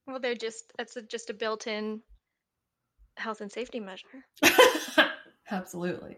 Well, 0.07 0.19
they're 0.19 0.35
just 0.35 0.71
that's 0.77 0.95
a, 0.97 1.01
just 1.01 1.29
a 1.29 1.33
built-in 1.33 2.01
health 3.17 3.41
and 3.41 3.51
safety 3.51 3.79
measure. 3.79 4.25
Absolutely. 5.51 6.17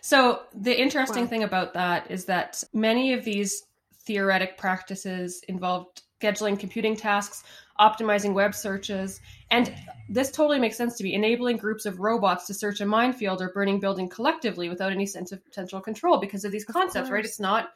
So, 0.00 0.42
the 0.54 0.78
interesting 0.78 1.24
Wow. 1.24 1.30
thing 1.30 1.42
about 1.42 1.74
that 1.74 2.10
is 2.10 2.26
that 2.26 2.62
many 2.72 3.12
of 3.12 3.24
these 3.24 3.64
theoretic 4.04 4.56
practices 4.56 5.42
involved 5.48 6.02
scheduling 6.20 6.58
computing 6.58 6.96
tasks, 6.96 7.42
optimizing 7.80 8.32
web 8.32 8.54
searches, 8.54 9.20
and 9.50 9.74
this 10.08 10.30
totally 10.30 10.58
makes 10.58 10.76
sense 10.76 10.96
to 10.96 11.04
me 11.04 11.14
enabling 11.14 11.56
groups 11.56 11.84
of 11.84 12.00
robots 12.00 12.46
to 12.46 12.54
search 12.54 12.80
a 12.80 12.86
minefield 12.86 13.42
or 13.42 13.50
burning 13.52 13.80
building 13.80 14.08
collectively 14.08 14.68
without 14.68 14.92
any 14.92 15.06
sense 15.06 15.32
of 15.32 15.44
potential 15.44 15.80
control 15.80 16.18
because 16.18 16.44
of 16.44 16.52
these 16.52 16.64
Of 16.68 16.72
concepts, 16.74 17.10
right? 17.10 17.24
It's 17.24 17.40
not, 17.40 17.70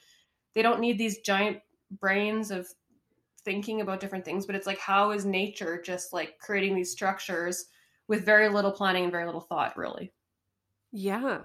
they 0.55 0.63
don't 0.63 0.81
need 0.81 0.97
these 0.97 1.19
giant 1.19 1.59
brains 1.91 2.51
of 2.51 2.69
thinking 3.45 3.81
about 3.81 4.01
different 4.01 4.25
things, 4.25 4.47
but 4.47 4.55
it's 4.55 4.67
like, 4.67 4.79
how 4.79 5.11
is 5.11 5.25
nature 5.25 5.81
just 5.81 6.13
like 6.13 6.39
creating 6.39 6.75
these 6.75 6.93
structures 6.93 7.67
with 8.09 8.25
very 8.25 8.49
little 8.49 8.73
planning 8.73 9.05
and 9.05 9.13
very 9.13 9.27
little 9.27 9.41
thought, 9.41 9.77
really? 9.77 10.13
Yeah. 10.93 11.41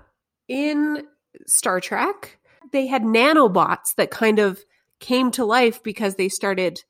In 0.47 1.07
Star 1.47 1.79
Trek, 1.79 2.39
they 2.71 2.87
had 2.87 3.03
nanobots 3.03 3.95
that 3.97 4.11
kind 4.11 4.39
of 4.39 4.59
came 4.99 5.31
to 5.31 5.45
life 5.45 5.83
because 5.83 6.15
they 6.15 6.29
started 6.29 6.83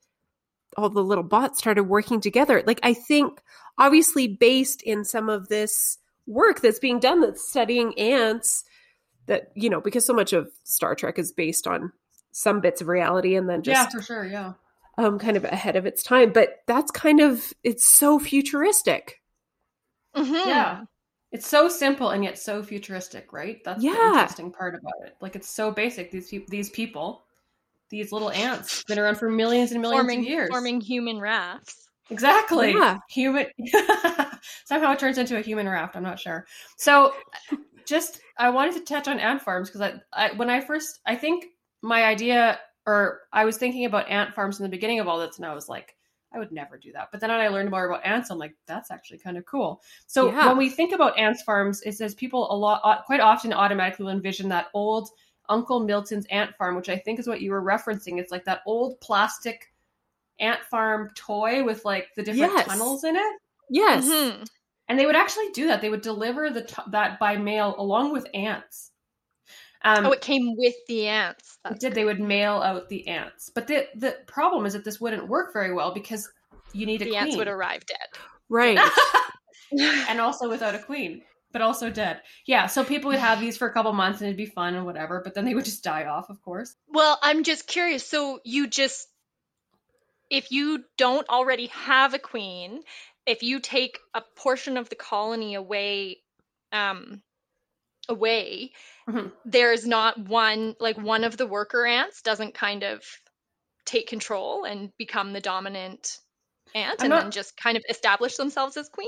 all 0.77 0.89
the 0.89 1.03
little 1.03 1.23
bots 1.23 1.59
started 1.59 1.83
working 1.83 2.19
together. 2.21 2.63
Like 2.65 2.79
I 2.83 2.93
think 2.93 3.41
obviously 3.77 4.27
based 4.27 4.81
in 4.81 5.03
some 5.03 5.29
of 5.29 5.47
this 5.47 5.97
work 6.27 6.61
that's 6.61 6.79
being 6.79 6.99
done 6.99 7.21
that's 7.21 7.47
studying 7.47 7.97
ants 7.99 8.63
that 9.27 9.51
you 9.55 9.69
know 9.69 9.81
because 9.81 10.05
so 10.05 10.13
much 10.13 10.33
of 10.33 10.49
Star 10.63 10.95
Trek 10.95 11.17
is 11.19 11.31
based 11.31 11.67
on 11.67 11.91
some 12.31 12.59
bits 12.59 12.81
of 12.81 12.87
reality 12.87 13.35
and 13.35 13.49
then 13.49 13.63
just 13.63 13.75
yeah, 13.75 13.89
for 13.89 14.01
sure. 14.01 14.25
Yeah. 14.25 14.53
Um 14.97 15.19
kind 15.19 15.35
of 15.37 15.43
ahead 15.43 15.75
of 15.75 15.85
its 15.85 16.03
time 16.03 16.31
but 16.31 16.61
that's 16.67 16.91
kind 16.91 17.19
of 17.19 17.53
it's 17.63 17.85
so 17.85 18.19
futuristic. 18.19 19.21
Mhm. 20.15 20.45
Yeah. 20.45 20.83
It's 21.31 21.47
so 21.47 21.67
simple 21.67 22.11
and 22.11 22.23
yet 22.23 22.37
so 22.37 22.63
futuristic, 22.63 23.33
right? 23.33 23.61
That's 23.65 23.81
the 23.81 23.87
Yeah. 23.89 24.11
interesting 24.13 24.51
part 24.51 24.75
about 24.75 24.93
it. 25.05 25.15
Like 25.19 25.35
it's 25.35 25.49
so 25.49 25.71
basic. 25.71 26.09
These 26.11 26.29
peop 26.29 26.47
these 26.47 26.69
people, 26.69 27.25
these 27.89 28.11
little 28.13 28.31
ants, 28.31 28.77
have 28.77 28.85
been 28.87 28.99
around 28.99 29.15
for 29.15 29.29
millions 29.29 29.71
and 29.73 29.81
millions 29.81 29.99
forming 30.01 30.19
of 30.21 30.25
years. 30.25 30.49
forming 30.49 30.79
human 30.79 31.19
rafts. 31.19 31.89
Exactly. 32.09 32.71
Yeah. 32.71 32.99
Human. 33.09 33.47
Somehow 34.65 34.91
it 34.93 34.99
turns 34.99 35.17
into 35.17 35.37
a 35.37 35.41
human 35.41 35.67
raft. 35.67 35.95
I'm 35.95 36.03
not 36.03 36.19
sure. 36.19 36.45
So, 36.77 37.13
just 37.85 38.21
I 38.37 38.49
wanted 38.51 38.75
to 38.75 38.81
touch 38.81 39.07
on 39.07 39.19
ant 39.19 39.41
farms 39.41 39.69
because 39.69 39.81
I, 39.81 39.93
I, 40.13 40.31
when 40.35 40.49
I 40.49 40.61
first, 40.61 40.99
I 41.05 41.15
think 41.15 41.45
my 41.81 42.03
idea, 42.03 42.59
or 42.85 43.21
I 43.33 43.45
was 43.45 43.57
thinking 43.57 43.85
about 43.85 44.09
ant 44.09 44.33
farms 44.33 44.59
in 44.59 44.63
the 44.63 44.69
beginning 44.69 44.99
of 44.99 45.07
all 45.07 45.19
this, 45.19 45.37
and 45.37 45.45
I 45.45 45.53
was 45.53 45.67
like, 45.69 45.95
I 46.33 46.37
would 46.39 46.51
never 46.51 46.77
do 46.77 46.91
that. 46.91 47.09
But 47.11 47.21
then 47.21 47.29
when 47.29 47.39
I 47.39 47.47
learned 47.47 47.71
more 47.71 47.85
about 47.87 48.05
ants, 48.05 48.29
I'm 48.29 48.37
like, 48.37 48.53
that's 48.67 48.91
actually 48.91 49.19
kind 49.19 49.37
of 49.37 49.45
cool. 49.45 49.81
So 50.05 50.31
Yeah. 50.31 50.47
when 50.49 50.57
we 50.57 50.69
think 50.69 50.93
about 50.93 51.17
ants 51.17 51.41
farms, 51.43 51.81
it 51.83 51.93
says 51.93 52.13
people 52.13 52.51
a 52.51 52.55
lot, 52.57 52.81
uh, 52.83 53.01
quite 53.03 53.21
often 53.21 53.53
automatically 53.53 54.03
will 54.05 54.11
envision 54.11 54.49
that 54.49 54.67
old 54.73 55.09
Uncle 55.47 55.79
Milton's 55.79 56.25
ant 56.31 56.53
farm, 56.57 56.75
which 56.75 56.89
I 56.89 56.97
think 56.97 57.19
is 57.19 57.27
what 57.27 57.39
you 57.41 57.51
were 57.51 57.61
referencing. 57.61 58.19
It's 58.19 58.31
like 58.31 58.43
that 58.45 58.61
old 58.65 58.99
plastic 58.99 59.71
ant 60.39 60.61
farm 60.63 61.11
toy 61.15 61.63
with 61.63 61.85
like 61.85 62.09
the 62.15 62.23
different 62.23 62.53
Yes. 62.53 62.67
tunnels 62.67 63.03
in 63.05 63.15
it. 63.15 63.35
Yes. 63.69 64.05
Mhm. 64.05 64.45
And 64.89 64.99
they 64.99 65.05
would 65.05 65.15
actually 65.15 65.49
do 65.51 65.67
that. 65.67 65.79
They 65.81 65.89
would 65.89 66.01
deliver 66.01 66.49
the 66.49 66.63
t- 66.63 66.81
that 66.87 67.17
by 67.17 67.37
mail 67.37 67.75
along 67.77 68.11
with 68.11 68.27
ants. 68.33 68.91
Um, 69.85 70.07
Oh, 70.07 70.11
it 70.11 70.19
came 70.21 70.55
with 70.57 70.73
the 70.87 71.07
ants. 71.07 71.59
it 71.69 71.79
did. 71.79 71.93
They 71.93 72.03
would 72.05 72.19
mail 72.19 72.55
out 72.55 72.89
the 72.89 73.07
ants, 73.07 73.49
but 73.53 73.67
the 73.67 73.87
the 73.95 74.17
problem 74.25 74.65
is 74.65 74.73
that 74.73 74.83
this 74.83 74.99
wouldn't 74.99 75.27
work 75.27 75.53
very 75.53 75.73
well 75.73 75.93
because 75.93 76.27
you 76.73 76.85
need 76.85 77.01
a 77.01 77.05
the 77.05 77.11
queen, 77.11 77.21
ants 77.21 77.37
would 77.37 77.47
arrive 77.47 77.85
dead. 77.85 78.07
Right. 78.49 78.79
and 80.09 80.19
also 80.19 80.49
without 80.49 80.75
a 80.75 80.79
queen, 80.79 81.21
but 81.51 81.61
also 81.61 81.89
dead. 81.89 82.21
Yeah, 82.45 82.65
so 82.65 82.83
people 82.83 83.09
would 83.11 83.19
have 83.19 83.39
these 83.39 83.57
for 83.57 83.67
a 83.67 83.73
couple 83.73 83.93
months 83.93 84.21
and 84.21 84.27
it'd 84.27 84.37
be 84.37 84.45
fun 84.45 84.75
and 84.75 84.85
whatever, 84.85 85.21
but 85.23 85.35
then 85.35 85.45
they 85.45 85.55
would 85.55 85.65
just 85.65 85.83
die 85.83 86.05
off, 86.05 86.29
of 86.29 86.41
course. 86.41 86.75
Well, 86.89 87.17
I'm 87.21 87.43
just 87.43 87.67
curious. 87.67 88.05
So 88.05 88.39
you 88.43 88.67
just, 88.67 89.07
if 90.29 90.51
you 90.51 90.83
don't 90.97 91.29
already 91.29 91.67
have 91.67 92.13
a 92.13 92.19
queen, 92.19 92.81
if 93.25 93.41
you 93.43 93.59
take 93.59 93.99
a 94.13 94.21
portion 94.35 94.77
of 94.77 94.89
the 94.89 94.95
colony 94.95 95.55
away, 95.55 96.17
um, 96.71 97.21
away, 98.09 98.71
Mhm. 99.07 99.31
there's 99.45 99.85
not 99.85 100.17
one 100.17 100.75
like 100.79 100.97
one 100.97 101.23
of 101.23 101.37
the 101.37 101.47
worker 101.47 101.85
ants 101.85 102.21
doesn't 102.21 102.53
kind 102.53 102.83
of 102.83 103.03
take 103.85 104.07
control 104.07 104.63
and 104.65 104.91
become 104.97 105.31
the 105.33 105.41
dominant 105.41 106.19
ant 106.73 106.99
I'm 106.99 107.05
and 107.05 107.09
not- 107.09 107.21
then 107.23 107.31
just 107.31 107.55
kind 107.57 107.77
of 107.77 107.83
establish 107.89 108.35
themselves 108.35 108.77
as 108.77 108.89
queen. 108.89 109.07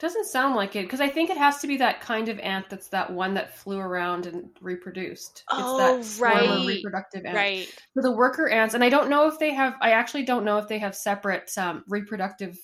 Doesn't 0.00 0.26
sound 0.26 0.56
like 0.56 0.74
it 0.76 0.82
because 0.82 1.00
I 1.00 1.08
think 1.08 1.30
it 1.30 1.36
has 1.38 1.58
to 1.60 1.66
be 1.68 1.76
that 1.78 2.00
kind 2.00 2.28
of 2.28 2.38
ant 2.40 2.68
that's 2.68 2.88
that 2.88 3.10
one 3.12 3.32
that 3.34 3.56
flew 3.56 3.78
around 3.78 4.26
and 4.26 4.50
reproduced. 4.60 5.44
Oh, 5.50 5.98
it's 5.98 6.18
that 6.18 6.22
swarmer 6.24 6.58
right, 6.58 6.66
reproductive 6.66 7.24
ant. 7.24 7.36
Right. 7.36 7.74
for 7.94 8.02
the 8.02 8.10
worker 8.10 8.48
ants 8.48 8.74
and 8.74 8.82
i 8.84 8.88
don't 8.88 9.08
know 9.08 9.28
if 9.28 9.38
they 9.38 9.52
have 9.54 9.76
i 9.80 9.90
actually 9.92 10.24
don't 10.24 10.44
know 10.44 10.58
if 10.58 10.66
they 10.68 10.78
have 10.78 10.94
separate 10.96 11.56
um, 11.58 11.84
reproductive 11.88 12.58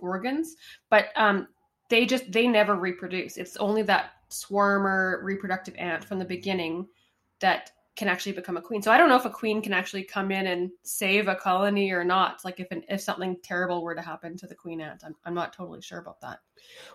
organs 0.00 0.56
but 0.90 1.08
um, 1.16 1.46
they 1.88 2.04
just 2.04 2.30
they 2.32 2.46
never 2.48 2.74
reproduce 2.74 3.36
it's 3.36 3.56
only 3.58 3.82
that 3.82 4.10
swarmer 4.32 5.22
reproductive 5.22 5.74
ant 5.76 6.04
from 6.04 6.18
the 6.18 6.24
beginning 6.24 6.86
that 7.40 7.70
can 7.94 8.08
actually 8.08 8.32
become 8.32 8.56
a 8.56 8.62
queen 8.62 8.80
so 8.82 8.90
i 8.90 8.96
don't 8.98 9.08
know 9.08 9.16
if 9.16 9.24
a 9.26 9.30
queen 9.30 9.60
can 9.60 9.72
actually 9.72 10.02
come 10.02 10.30
in 10.30 10.46
and 10.46 10.70
save 10.82 11.28
a 11.28 11.34
colony 11.34 11.90
or 11.92 12.04
not 12.04 12.42
like 12.44 12.58
if 12.58 12.70
an, 12.70 12.82
if 12.88 13.00
something 13.00 13.36
terrible 13.42 13.82
were 13.82 13.94
to 13.94 14.00
happen 14.02 14.36
to 14.36 14.46
the 14.46 14.54
queen 14.54 14.80
ant 14.80 15.02
i'm, 15.04 15.14
I'm 15.24 15.34
not 15.34 15.52
totally 15.52 15.82
sure 15.82 15.98
about 15.98 16.20
that 16.22 16.38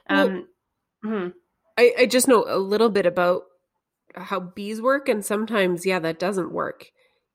Well- 0.09 0.27
um 0.27 0.47
mhm. 1.05 1.33
I, 1.79 1.93
I 1.99 2.05
just 2.07 2.27
know 2.27 2.43
a 2.47 2.57
little 2.57 2.89
bit 2.89 3.05
about 3.05 3.43
how 4.15 4.39
bees 4.39 4.81
work, 4.81 5.09
and 5.09 5.23
sometimes, 5.23 5.85
yeah, 5.85 5.99
that 5.99 6.17
doesn't 6.17 6.51
work. 6.51 6.91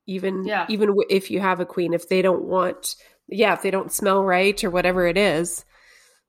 Even 0.06 0.42
Yeah. 0.44 0.66
even 0.68 0.96
if 1.08 1.30
you 1.30 1.38
have 1.38 1.60
a 1.60 1.64
queen, 1.64 1.94
if 1.94 2.08
they 2.08 2.22
don't 2.22 2.42
want, 2.42 2.96
yeah, 3.28 3.52
if 3.52 3.62
they 3.62 3.70
don't 3.70 3.92
smell 3.92 4.24
right 4.24 4.64
or 4.64 4.70
whatever 4.70 5.06
it 5.06 5.16
is, 5.16 5.64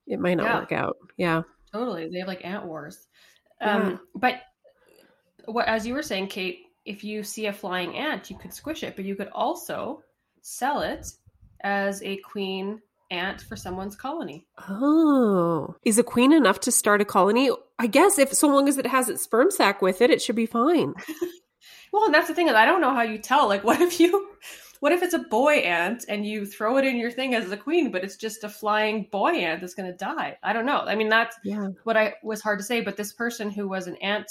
it 0.05 0.19
might 0.19 0.35
not 0.35 0.45
Yeah. 0.45 0.59
work 0.59 0.71
out. 0.71 0.97
Yeah, 1.17 1.41
Totally. 1.71 2.07
They 2.09 2.19
have 2.19 2.27
like 2.27 2.45
ant 2.45 2.65
wars. 2.65 3.07
Yeah. 3.63 3.77
Um, 3.77 3.99
but 4.15 4.41
what, 5.45 5.67
as 5.67 5.85
you 5.87 5.93
were 5.93 6.03
saying, 6.03 6.27
Kate, 6.27 6.59
if 6.85 7.03
you 7.03 7.23
see 7.23 7.45
a 7.45 7.53
flying 7.53 7.95
ant, 7.95 8.29
you 8.29 8.37
could 8.37 8.53
squish 8.53 8.83
it, 8.83 8.95
but 8.95 9.05
you 9.05 9.15
could 9.15 9.29
also 9.29 10.01
sell 10.41 10.81
it 10.81 11.07
as 11.61 12.01
a 12.03 12.17
queen 12.17 12.81
ant 13.09 13.41
for 13.41 13.55
someone's 13.55 13.95
colony. 13.95 14.45
Oh, 14.67 15.75
is 15.83 15.97
a 15.97 16.03
queen 16.03 16.33
enough 16.33 16.59
to 16.61 16.71
start 16.71 17.01
a 17.01 17.05
colony? 17.05 17.51
I 17.79 17.87
guess 17.87 18.17
if 18.17 18.33
so 18.33 18.47
long 18.47 18.67
as 18.67 18.77
it 18.77 18.87
has 18.87 19.07
its 19.07 19.23
sperm 19.23 19.51
sac 19.51 19.81
with 19.81 20.01
it, 20.01 20.09
it 20.09 20.21
should 20.21 20.35
be 20.35 20.45
fine. 20.45 20.93
Well, 21.93 22.05
and 22.05 22.13
that's 22.13 22.27
the 22.27 22.33
thing 22.33 22.47
is 22.47 22.55
I 22.55 22.65
don't 22.65 22.81
know 22.81 22.93
how 22.93 23.03
you 23.03 23.19
tell. 23.19 23.47
Like, 23.47 23.63
what 23.63 23.79
if 23.79 23.99
you, 23.99 24.27
what 24.83 24.91
if 24.91 25.01
it's 25.01 25.13
a 25.13 25.19
boy 25.19 25.59
ant 25.59 26.03
and 26.09 26.27
you 26.27 26.45
throw 26.45 26.75
it 26.75 26.83
in 26.83 26.97
your 26.97 27.09
thing 27.09 27.33
as 27.33 27.49
a 27.49 27.55
queen, 27.55 27.89
but 27.89 28.03
it's 28.03 28.17
just 28.17 28.43
a 28.43 28.49
flying 28.49 29.07
boy 29.13 29.29
ant 29.29 29.61
that's 29.61 29.75
going 29.75 29.89
to 29.89 29.97
die? 29.97 30.37
I 30.43 30.51
don't 30.51 30.65
know. 30.65 30.81
I 30.81 30.93
mean, 30.93 31.07
that's 31.07 31.37
Yeah, 31.41 31.69
what 31.85 31.95
I 31.95 32.15
was 32.21 32.41
hard 32.41 32.59
to 32.59 32.65
say, 32.65 32.81
but 32.81 32.97
this 32.97 33.13
person 33.13 33.49
who 33.49 33.69
was 33.69 33.87
an 33.87 33.95
ant 34.01 34.29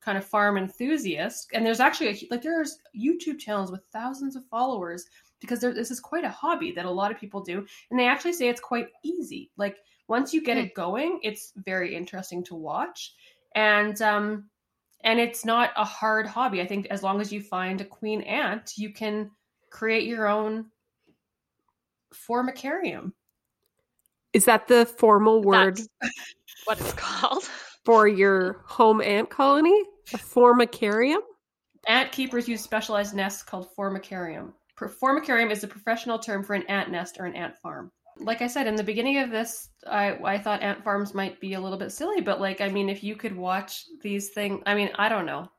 kind 0.00 0.16
of 0.16 0.24
farm 0.24 0.56
enthusiast, 0.56 1.50
and 1.52 1.66
there's 1.66 1.80
actually 1.80 2.10
a, 2.10 2.28
like 2.30 2.42
there's 2.42 2.78
YouTube 2.96 3.40
channels 3.40 3.72
with 3.72 3.84
thousands 3.92 4.36
of 4.36 4.44
followers 4.44 5.04
because 5.40 5.58
there, 5.58 5.74
this 5.74 5.90
is 5.90 5.98
quite 5.98 6.22
a 6.22 6.30
hobby 6.30 6.70
that 6.70 6.84
a 6.84 6.90
lot 6.90 7.10
of 7.10 7.18
people 7.18 7.42
do, 7.42 7.66
and 7.90 7.98
they 7.98 8.06
actually 8.06 8.34
say 8.34 8.48
it's 8.48 8.60
quite 8.60 8.86
easy. 9.02 9.50
Like 9.56 9.78
once 10.06 10.32
you 10.32 10.44
get 10.44 10.58
it 10.58 10.74
going, 10.74 11.18
it's 11.24 11.52
very 11.56 11.96
interesting 11.96 12.44
to 12.44 12.54
watch, 12.54 13.14
and 13.56 14.00
um, 14.00 14.48
and 15.02 15.18
it's 15.18 15.44
not 15.44 15.70
a 15.76 15.84
hard 15.84 16.28
hobby. 16.28 16.60
I 16.62 16.68
think 16.68 16.86
as 16.86 17.02
long 17.02 17.20
as 17.20 17.32
you 17.32 17.42
find 17.42 17.80
a 17.80 17.84
queen 17.84 18.20
ant, 18.22 18.74
you 18.76 18.92
can 18.92 19.32
create 19.72 20.06
your 20.06 20.26
own 20.28 20.66
formicarium. 22.14 23.12
is 24.32 24.44
that 24.44 24.68
the 24.68 24.86
formal 24.86 25.42
word 25.42 25.78
That's 26.00 26.14
what 26.64 26.80
it's 26.80 26.92
called. 26.92 27.44
for 27.84 28.06
your 28.06 28.62
home 28.66 29.00
ant 29.00 29.30
colony? 29.30 29.82
A 30.12 30.18
formicarium? 30.18 31.20
Ant 31.88 32.12
keepers 32.12 32.46
use 32.48 32.60
specialized 32.60 33.14
nests 33.14 33.42
called 33.42 33.68
formicarium. 33.76 34.52
Formicarium 34.78 35.50
is 35.50 35.64
a 35.64 35.68
professional 35.68 36.18
term 36.18 36.42
for 36.44 36.54
an 36.54 36.64
ant 36.64 36.90
nest 36.90 37.16
or 37.18 37.24
an 37.26 37.34
ant 37.34 37.56
farm. 37.58 37.90
Like 38.18 38.42
I 38.42 38.46
said 38.46 38.66
in 38.66 38.74
the 38.74 38.84
beginning 38.84 39.18
of 39.18 39.30
this, 39.30 39.70
I, 39.86 40.14
I 40.22 40.38
thought 40.38 40.62
ant 40.62 40.84
farms 40.84 41.14
might 41.14 41.40
be 41.40 41.54
a 41.54 41.60
little 41.60 41.78
bit 41.78 41.92
silly, 41.92 42.20
but 42.20 42.40
like, 42.40 42.60
I 42.60 42.68
mean, 42.68 42.88
if 42.88 43.02
you 43.02 43.16
could 43.16 43.34
watch 43.34 43.84
these 44.02 44.30
things, 44.30 44.60
I 44.66 44.74
mean, 44.74 44.90
I 44.96 45.08
don't 45.08 45.24
know. 45.26 45.50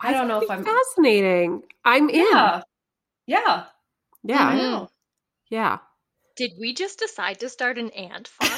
I 0.00 0.12
don't 0.12 0.28
know 0.28 0.40
if 0.40 0.50
I'm. 0.50 0.64
fascinating. 0.64 1.62
I'm 1.84 2.10
in. 2.10 2.26
Yeah. 2.32 2.62
Yeah. 3.26 3.64
Yeah, 4.22 4.42
I 4.46 4.56
know. 4.56 4.88
yeah. 5.50 5.78
Did 6.36 6.52
we 6.58 6.74
just 6.74 6.98
decide 6.98 7.40
to 7.40 7.48
start 7.48 7.78
an 7.78 7.90
ant 7.90 8.28
farm? 8.28 8.50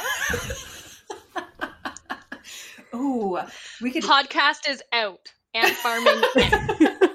Ooh, 2.94 3.38
we 3.82 3.90
could. 3.90 4.02
Podcast 4.02 4.68
is 4.68 4.82
out. 4.92 5.20
Ant 5.54 5.74
farming. 5.74 6.22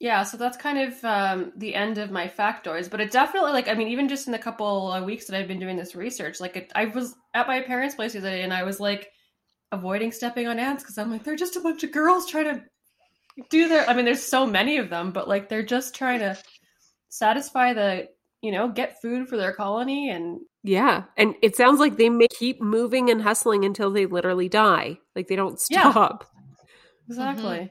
Yeah, 0.00 0.24
so 0.24 0.36
that's 0.36 0.58
kind 0.58 0.78
of 0.78 1.02
um, 1.04 1.52
the 1.56 1.74
end 1.74 1.96
of 1.96 2.10
my 2.10 2.28
factors, 2.28 2.88
But 2.90 3.00
it 3.00 3.10
definitely, 3.10 3.52
like, 3.52 3.68
I 3.68 3.74
mean, 3.74 3.88
even 3.88 4.08
just 4.08 4.26
in 4.26 4.32
the 4.32 4.38
couple 4.38 4.92
of 4.92 5.04
weeks 5.04 5.26
that 5.26 5.38
I've 5.38 5.48
been 5.48 5.60
doing 5.60 5.76
this 5.76 5.94
research, 5.94 6.40
like, 6.40 6.56
it, 6.56 6.70
I 6.74 6.86
was 6.86 7.14
at 7.32 7.46
my 7.46 7.62
parents' 7.62 7.94
place 7.94 8.12
the 8.12 8.18
other 8.18 8.28
day 8.28 8.42
and 8.42 8.52
I 8.52 8.64
was 8.64 8.78
like 8.80 9.08
avoiding 9.72 10.12
stepping 10.12 10.46
on 10.46 10.58
ants 10.58 10.82
because 10.82 10.98
I'm 10.98 11.10
like, 11.10 11.24
they're 11.24 11.36
just 11.36 11.56
a 11.56 11.60
bunch 11.60 11.84
of 11.84 11.92
girls 11.92 12.26
trying 12.26 12.44
to 12.54 12.62
do 13.50 13.68
their. 13.68 13.88
I 13.88 13.94
mean, 13.94 14.04
there's 14.04 14.22
so 14.22 14.46
many 14.46 14.78
of 14.78 14.90
them, 14.90 15.12
but 15.12 15.28
like, 15.28 15.48
they're 15.48 15.62
just 15.64 15.94
trying 15.94 16.20
to 16.20 16.36
satisfy 17.08 17.72
the, 17.72 18.08
you 18.42 18.52
know, 18.52 18.68
get 18.68 19.00
food 19.00 19.28
for 19.28 19.36
their 19.36 19.52
colony. 19.52 20.10
And 20.10 20.40
Yeah. 20.62 21.04
And 21.16 21.34
it 21.42 21.56
sounds 21.56 21.80
like 21.80 21.96
they 21.96 22.08
may 22.10 22.28
keep 22.28 22.60
moving 22.60 23.10
and 23.10 23.22
hustling 23.22 23.64
until 23.64 23.90
they 23.90 24.06
literally 24.06 24.48
die. 24.48 24.98
Like 25.16 25.28
they 25.28 25.36
don't 25.36 25.60
Yeah. 25.70 25.90
stop. 25.90 26.30
exactly. 27.08 27.44
Mm-hmm. 27.58 27.66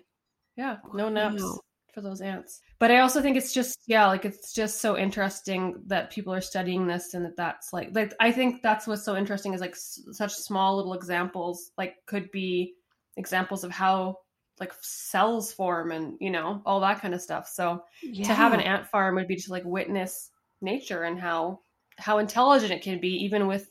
Yeah, 0.56 0.78
no 0.94 1.10
naps 1.10 1.42
Wow. 1.42 1.60
for 1.94 2.02
those 2.02 2.22
ants. 2.22 2.62
But 2.80 2.92
I 2.92 3.00
also 3.00 3.22
think 3.22 3.38
it's 3.38 3.54
just 3.54 3.80
yeah, 3.88 4.06
like 4.08 4.24
it's 4.26 4.54
just 4.54 4.82
so 4.82 4.98
interesting 4.98 5.82
that 5.88 6.12
people 6.12 6.34
are 6.34 6.42
studying 6.42 6.86
this 6.86 7.14
and 7.16 7.26
that 7.26 7.36
that's 7.38 7.74
like 7.74 7.90
like 7.94 8.14
I 8.20 8.32
think 8.32 8.62
that's 8.62 8.86
what's 8.86 9.04
so 9.06 9.16
interesting 9.16 9.54
is 9.54 9.62
like 9.62 9.72
s- 9.72 10.00
such 10.12 10.34
small 10.34 10.78
little 10.78 10.94
examples 10.94 11.72
like 11.78 11.96
could 12.06 12.30
be 12.32 12.74
examples 13.18 13.64
of 13.64 13.72
how 13.72 14.18
like 14.60 14.72
cells 14.82 15.52
form 15.54 15.92
and 15.92 16.16
you 16.20 16.30
know 16.32 16.62
all 16.66 16.80
that 16.82 17.02
kind 17.02 17.14
of 17.14 17.22
stuff. 17.22 17.48
So 17.48 17.84
Yeah. 18.02 18.28
to 18.28 18.34
have 18.34 18.54
an 18.54 18.60
ant 18.62 18.88
farm 18.88 19.16
would 19.16 19.28
be 19.28 19.36
to 19.36 19.52
like 19.52 19.64
witness 19.66 20.30
nature 20.62 21.04
and 21.04 21.20
how 21.20 21.60
how 21.98 22.18
intelligent 22.20 22.72
it 22.72 22.82
can 22.82 23.00
be 23.00 23.10
even 23.26 23.48
with 23.48 23.70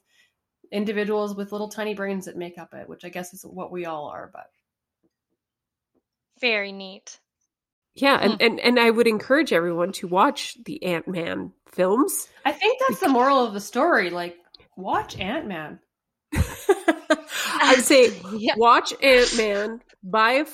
individuals 0.71 1.35
with 1.35 1.53
little 1.53 1.69
tiny 1.69 1.95
brains 1.95 2.25
that 2.27 2.37
make 2.37 2.57
up 2.59 2.73
it 2.75 2.89
which 2.89 3.05
i 3.05 3.09
guess 3.09 3.35
is 3.35 3.43
what 3.43 3.71
we 3.73 3.85
all 3.87 4.07
are 4.09 4.31
but 4.33 4.47
Very 6.41 6.73
neat. 6.73 7.19
Yeah, 7.95 8.19
and, 8.21 8.41
and 8.41 8.59
and 8.61 8.81
I 8.81 8.89
would 8.91 9.07
encourage 9.07 9.53
everyone 9.53 9.93
to 9.93 10.07
watch 10.09 10.57
the 10.65 10.83
Ant 10.83 11.07
Man 11.09 11.53
films. 11.67 12.29
i 12.45 12.53
think 12.53 12.79
that's 12.87 13.01
the 13.01 13.09
moral 13.09 13.45
of 13.45 13.53
the 13.55 13.61
story 13.61 14.09
like 14.11 14.37
watch 14.77 15.19
ant-man 15.19 15.79
I'd 16.35 17.83
say 17.83 18.11
Yeah. 18.39 18.55
watch 18.57 18.93
Ant 19.03 19.37
Man, 19.37 19.81
buy 20.03 20.33
a 20.33 20.45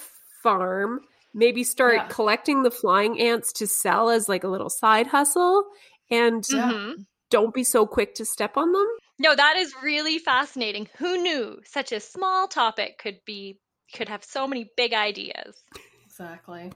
farm, 0.42 1.00
maybe 1.34 1.62
start 1.64 1.94
Yeah. 1.96 2.08
collecting 2.08 2.62
the 2.62 2.70
flying 2.70 3.20
ants 3.20 3.52
to 3.54 3.66
sell 3.66 4.08
as 4.10 4.28
like 4.28 4.44
a 4.44 4.48
little 4.48 4.70
side 4.70 5.06
hustle, 5.08 5.64
and 6.10 6.44
Yeah. 6.50 6.72
Mhm. 6.72 7.06
don't 7.30 7.52
be 7.54 7.64
so 7.64 7.86
quick 7.86 8.14
to 8.14 8.24
step 8.24 8.56
on 8.56 8.72
them. 8.72 8.86
No, 9.18 9.34
that 9.34 9.56
is 9.56 9.74
really 9.82 10.18
fascinating. 10.18 10.88
Who 10.98 11.20
knew 11.20 11.60
such 11.64 11.92
a 11.92 12.00
small 12.00 12.48
topic 12.48 12.98
could 12.98 13.20
be 13.24 13.58
could 13.94 14.08
have 14.08 14.22
so 14.22 14.46
many 14.46 14.70
big 14.76 14.92
ideas? 14.92 15.64
exactly 16.04 16.70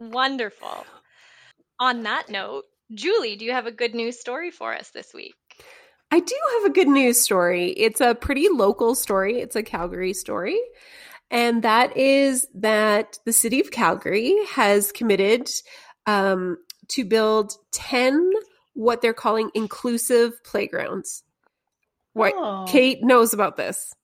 Wonderful. 0.00 0.84
On 1.78 2.02
that 2.02 2.28
note, 2.28 2.64
Julie, 2.92 3.36
do 3.36 3.44
you 3.44 3.52
have 3.52 3.66
a 3.66 3.72
good 3.72 3.94
news 3.94 4.18
story 4.18 4.50
for 4.50 4.74
us 4.74 4.90
this 4.90 5.12
week? 5.14 5.34
I 6.10 6.18
do 6.20 6.34
have 6.54 6.64
a 6.64 6.74
good 6.74 6.88
news 6.88 7.20
story. 7.20 7.70
It's 7.72 8.00
a 8.00 8.14
pretty 8.14 8.48
local 8.48 8.94
story. 8.94 9.40
It's 9.40 9.54
a 9.56 9.62
Calgary 9.62 10.12
story. 10.12 10.58
And 11.30 11.62
that 11.62 11.96
is 11.96 12.46
that 12.54 13.18
the 13.24 13.32
city 13.32 13.60
of 13.60 13.70
Calgary 13.70 14.36
has 14.50 14.90
committed 14.92 15.48
um, 16.06 16.58
to 16.88 17.04
build 17.04 17.52
10 17.72 18.32
what 18.74 19.00
they're 19.02 19.14
calling 19.14 19.50
inclusive 19.54 20.42
playgrounds. 20.44 21.22
What 22.12 22.34
Oh. 22.36 22.64
Kate 22.68 23.02
knows 23.02 23.32
about 23.32 23.56
this. 23.56 23.94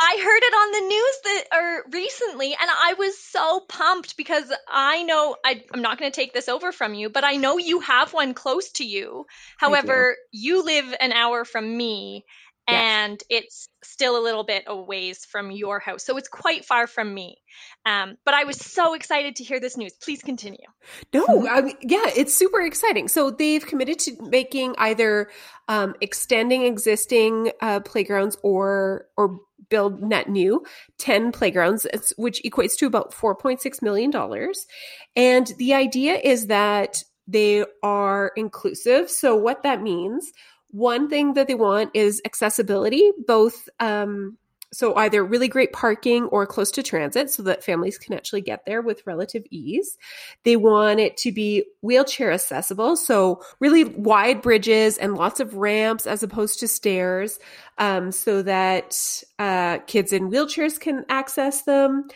I 0.00 0.16
heard 0.22 0.42
it 0.42 0.54
on 0.54 0.72
the 0.72 0.88
news 0.88 1.18
that 1.24 1.44
or 1.52 1.90
recently, 1.90 2.48
and 2.48 2.70
I 2.70 2.94
was 2.98 3.18
so 3.18 3.60
pumped 3.68 4.16
because 4.16 4.52
I 4.68 5.02
know 5.02 5.34
I, 5.44 5.64
I'm 5.74 5.82
not 5.82 5.98
going 5.98 6.10
to 6.10 6.14
take 6.14 6.32
this 6.32 6.48
over 6.48 6.70
from 6.70 6.94
you, 6.94 7.10
but 7.10 7.24
I 7.24 7.32
know 7.32 7.58
you 7.58 7.80
have 7.80 8.12
one 8.12 8.32
close 8.32 8.70
to 8.72 8.84
you. 8.84 9.26
However, 9.56 10.16
you 10.30 10.64
live 10.64 10.94
an 11.00 11.10
hour 11.10 11.44
from 11.44 11.76
me, 11.76 12.26
Yes. 12.68 13.08
and 13.08 13.22
it's 13.30 13.68
still 13.82 14.18
a 14.18 14.22
little 14.22 14.44
bit 14.44 14.64
a 14.66 14.76
ways 14.76 15.24
from 15.24 15.50
your 15.50 15.80
house, 15.80 16.04
so 16.04 16.16
it's 16.18 16.28
quite 16.28 16.64
far 16.64 16.86
from 16.86 17.12
me. 17.12 17.38
Um, 17.86 18.16
but 18.24 18.34
I 18.34 18.44
was 18.44 18.58
so 18.58 18.94
excited 18.94 19.36
to 19.36 19.44
hear 19.44 19.58
this 19.58 19.76
news. 19.76 19.94
Please 20.02 20.22
continue. 20.22 20.66
No, 21.14 21.48
I 21.48 21.62
mean, 21.62 21.76
yeah, 21.80 22.10
it's 22.14 22.34
super 22.34 22.60
exciting. 22.60 23.08
So 23.08 23.30
they've 23.30 23.64
committed 23.64 23.98
to 24.00 24.16
making 24.28 24.74
either 24.76 25.30
um, 25.68 25.94
extending 26.00 26.64
existing 26.64 27.52
uh, 27.60 27.80
playgrounds 27.80 28.36
or 28.42 29.06
or 29.16 29.40
build 29.70 30.02
net 30.02 30.28
new 30.28 30.64
10 30.98 31.32
playgrounds 31.32 31.86
which 32.16 32.40
equates 32.42 32.76
to 32.76 32.86
about 32.86 33.12
4.6 33.12 33.82
million 33.82 34.10
dollars 34.10 34.66
and 35.14 35.52
the 35.58 35.74
idea 35.74 36.14
is 36.14 36.46
that 36.46 37.02
they 37.26 37.64
are 37.82 38.32
inclusive 38.36 39.10
so 39.10 39.36
what 39.36 39.62
that 39.64 39.82
means 39.82 40.32
one 40.70 41.08
thing 41.08 41.34
that 41.34 41.46
they 41.46 41.54
want 41.54 41.90
is 41.94 42.20
accessibility 42.24 43.10
both 43.26 43.68
um, 43.80 44.36
so 44.70 44.94
either 44.96 45.24
really 45.24 45.48
great 45.48 45.72
parking 45.72 46.24
or 46.24 46.46
close 46.46 46.70
to 46.70 46.82
transit 46.82 47.30
so 47.30 47.42
that 47.42 47.64
families 47.64 47.96
can 47.96 48.14
actually 48.14 48.42
get 48.42 48.66
there 48.66 48.82
with 48.82 49.06
relative 49.06 49.42
ease 49.50 49.96
they 50.44 50.56
want 50.56 51.00
it 51.00 51.16
to 51.18 51.32
be 51.32 51.64
wheelchair 51.82 52.32
accessible, 52.32 52.96
so 52.96 53.42
really 53.60 53.84
wide 53.84 54.42
bridges 54.42 54.98
and 54.98 55.14
lots 55.14 55.40
of 55.40 55.54
ramps 55.54 56.06
as 56.06 56.22
opposed 56.22 56.58
to 56.60 56.68
stairs, 56.68 57.38
um, 57.78 58.10
so 58.10 58.42
that 58.42 58.94
uh, 59.38 59.78
kids 59.86 60.12
in 60.12 60.30
wheelchairs 60.30 60.78
can 60.78 61.04
access 61.08 61.62
them. 61.62 62.08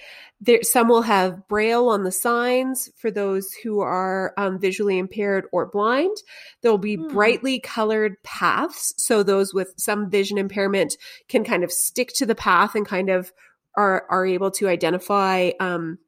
There, 0.44 0.62
some 0.64 0.88
will 0.88 1.02
have 1.02 1.46
braille 1.46 1.88
on 1.88 2.02
the 2.02 2.10
signs 2.10 2.90
for 2.96 3.12
those 3.12 3.52
who 3.62 3.78
are 3.78 4.34
um, 4.36 4.58
visually 4.58 4.98
impaired 4.98 5.44
or 5.52 5.66
blind. 5.66 6.16
There 6.60 6.70
will 6.72 6.78
be 6.78 6.96
Hmm. 6.96 7.06
brightly 7.06 7.60
colored 7.60 8.20
paths, 8.24 8.92
so 8.96 9.22
those 9.22 9.54
with 9.54 9.72
some 9.76 10.10
vision 10.10 10.38
impairment 10.38 10.96
can 11.28 11.44
kind 11.44 11.62
of 11.62 11.70
stick 11.70 12.08
to 12.14 12.26
the 12.26 12.34
path 12.34 12.74
and 12.74 12.84
kind 12.84 13.08
of 13.08 13.32
are 13.76 14.04
are 14.10 14.26
able 14.26 14.50
to 14.50 14.68
identify 14.68 15.52
um, 15.60 15.98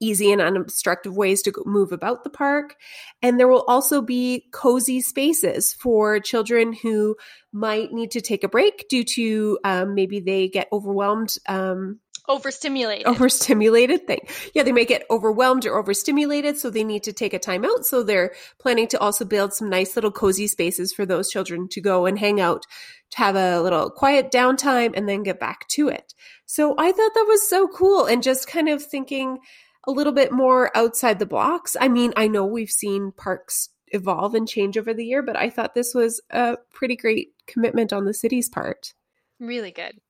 easy 0.00 0.32
and 0.32 0.42
unobstructive 0.42 1.16
ways 1.16 1.42
to 1.42 1.52
move 1.64 1.92
about 1.92 2.24
the 2.24 2.30
park. 2.30 2.76
And 3.22 3.38
there 3.38 3.48
will 3.48 3.64
also 3.66 4.02
be 4.02 4.46
cozy 4.52 5.00
spaces 5.00 5.72
for 5.72 6.20
children 6.20 6.72
who 6.72 7.16
might 7.52 7.92
need 7.92 8.10
to 8.12 8.20
take 8.20 8.44
a 8.44 8.48
break 8.48 8.86
due 8.88 9.04
to 9.04 9.58
um, 9.64 9.94
maybe 9.94 10.20
they 10.20 10.48
get 10.48 10.68
overwhelmed. 10.72 11.36
Um, 11.48 12.00
Overstimulated. 12.28 13.06
overstimulated 13.06 14.06
thing. 14.06 14.20
Yeah, 14.54 14.62
they 14.64 14.72
may 14.72 14.84
get 14.84 15.04
overwhelmed 15.10 15.64
or 15.66 15.78
overstimulated, 15.78 16.58
so 16.58 16.70
they 16.70 16.84
need 16.84 17.04
to 17.04 17.12
take 17.12 17.34
a 17.34 17.38
time 17.38 17.64
out. 17.64 17.86
So 17.86 18.02
they're 18.02 18.34
planning 18.58 18.88
to 18.88 18.98
also 18.98 19.24
build 19.24 19.54
some 19.54 19.70
nice 19.70 19.94
little 19.96 20.10
cozy 20.10 20.46
spaces 20.46 20.92
for 20.92 21.06
those 21.06 21.30
children 21.30 21.68
to 21.68 21.80
go 21.80 22.06
and 22.06 22.18
hang 22.18 22.40
out, 22.40 22.64
to 23.10 23.18
have 23.18 23.36
a 23.36 23.60
little 23.60 23.90
quiet 23.90 24.32
downtime 24.32 24.92
and 24.96 25.08
then 25.08 25.22
get 25.22 25.38
back 25.38 25.68
to 25.68 25.88
it. 25.88 26.14
So 26.46 26.74
I 26.76 26.90
thought 26.90 27.14
that 27.14 27.26
was 27.28 27.48
so 27.48 27.68
cool 27.68 28.06
and 28.06 28.22
just 28.22 28.48
kind 28.48 28.68
of 28.68 28.82
thinking 28.82 29.38
a 29.86 29.92
little 29.92 30.12
bit 30.12 30.32
more 30.32 30.76
outside 30.76 31.18
the 31.18 31.26
blocks. 31.26 31.76
I 31.80 31.88
mean, 31.88 32.12
I 32.16 32.26
know 32.26 32.44
we've 32.44 32.70
seen 32.70 33.12
parks 33.16 33.68
evolve 33.88 34.34
and 34.34 34.48
change 34.48 34.76
over 34.76 34.92
the 34.92 35.04
year, 35.04 35.22
but 35.22 35.36
I 35.36 35.48
thought 35.48 35.74
this 35.74 35.94
was 35.94 36.20
a 36.30 36.56
pretty 36.72 36.96
great 36.96 37.28
commitment 37.46 37.92
on 37.92 38.04
the 38.04 38.14
city's 38.14 38.48
part. 38.48 38.94
really 39.38 39.70
good. 39.70 40.00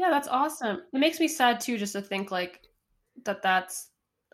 Yeah, 0.00 0.08
that's 0.10 0.28
awesome. 0.28 0.78
It 0.94 0.98
makes 0.98 1.20
me 1.20 1.28
sad 1.28 1.60
too, 1.60 1.76
just 1.76 1.92
to 1.92 2.00
think 2.00 2.30
like 2.30 2.60
that. 3.24 3.42
That's 3.42 3.90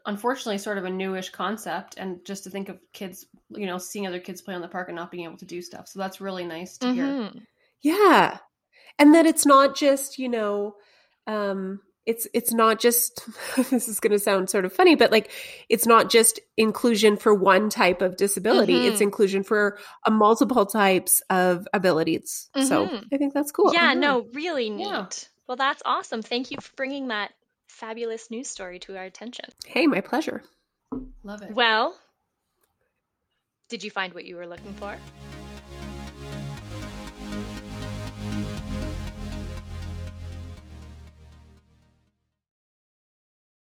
unfortunately 0.07 0.59
sort 0.59 0.79
of 0.79 0.85
a 0.85 0.91
newish 0.91 1.31
concept, 1.31 1.97
and 1.99 2.25
just 2.25 2.45
to 2.45 2.51
think 2.51 2.69
of 2.69 2.79
kids, 2.93 3.27
you 3.51 3.67
know, 3.67 3.77
seeing 3.77 4.07
other 4.07 4.21
kids 4.21 4.41
play 4.43 4.55
on 4.55 4.61
the 4.63 4.69
park 4.69 4.89
and 4.89 4.97
not 4.97 5.11
being 5.11 5.25
able 5.25 5.39
to 5.39 5.45
do 5.45 5.61
stuff. 5.61 5.89
So 5.89 5.99
that's 5.99 6.21
really 6.21 6.45
nice 6.45 6.79
to 6.79 6.93
hear. 6.93 7.05
Mhm. 7.05 7.43
Yeah. 7.81 8.39
And 9.01 9.13
that 9.17 9.27
it's 9.27 9.45
not 9.45 9.75
just, 9.77 10.19
you 10.19 10.29
know, 10.29 10.77
um 11.27 11.81
it's 12.07 12.29
it's 12.33 12.53
not 12.53 12.79
just 12.79 13.27
this 13.71 13.89
is 13.89 13.99
going 13.99 14.13
to 14.13 14.19
sound 14.21 14.49
sort 14.49 14.65
of 14.65 14.73
funny 14.73 14.95
but 14.95 15.11
like 15.11 15.29
it's 15.69 15.87
not 15.87 16.09
just 16.09 16.39
inclusion 16.57 17.17
for 17.17 17.35
one 17.35 17.69
type 17.69 18.01
of 18.01 18.17
disability 18.17 18.75
Mhm. 18.75 18.87
it's 18.93 19.01
inclusion 19.01 19.43
for 19.43 19.77
a 20.07 20.11
multiple 20.13 20.65
types 20.67 21.21
of 21.31 21.67
abilities 21.73 22.49
so 22.55 22.87
Mhm. 22.87 23.05
i 23.13 23.17
think 23.17 23.35
that's 23.35 23.51
cool 23.51 23.73
Yeah, 23.75 23.93
Mhm. 23.93 23.99
no, 23.99 24.29
really 24.33 24.71
neat. 24.71 24.87
Yeah. 24.87 25.07
Well, 25.47 25.57
that's 25.57 25.83
awesome. 25.85 26.23
Thank 26.23 26.51
you 26.51 26.59
for 26.61 26.75
bringing 26.77 27.09
that 27.09 27.33
fabulous 27.69 28.31
news 28.31 28.49
story 28.49 28.79
to 28.81 28.97
our 28.97 29.05
attention. 29.05 29.47
hey 29.67 29.87
my 29.87 30.01
pleasure 30.01 30.43
Love 31.25 31.43
it. 31.43 31.51
Well, 31.51 31.99
did 33.69 33.83
you 33.83 33.91
find 33.91 34.15
what 34.15 34.25
you 34.25 34.37
were 34.37 34.47
looking 34.47 34.73
for? 34.75 34.97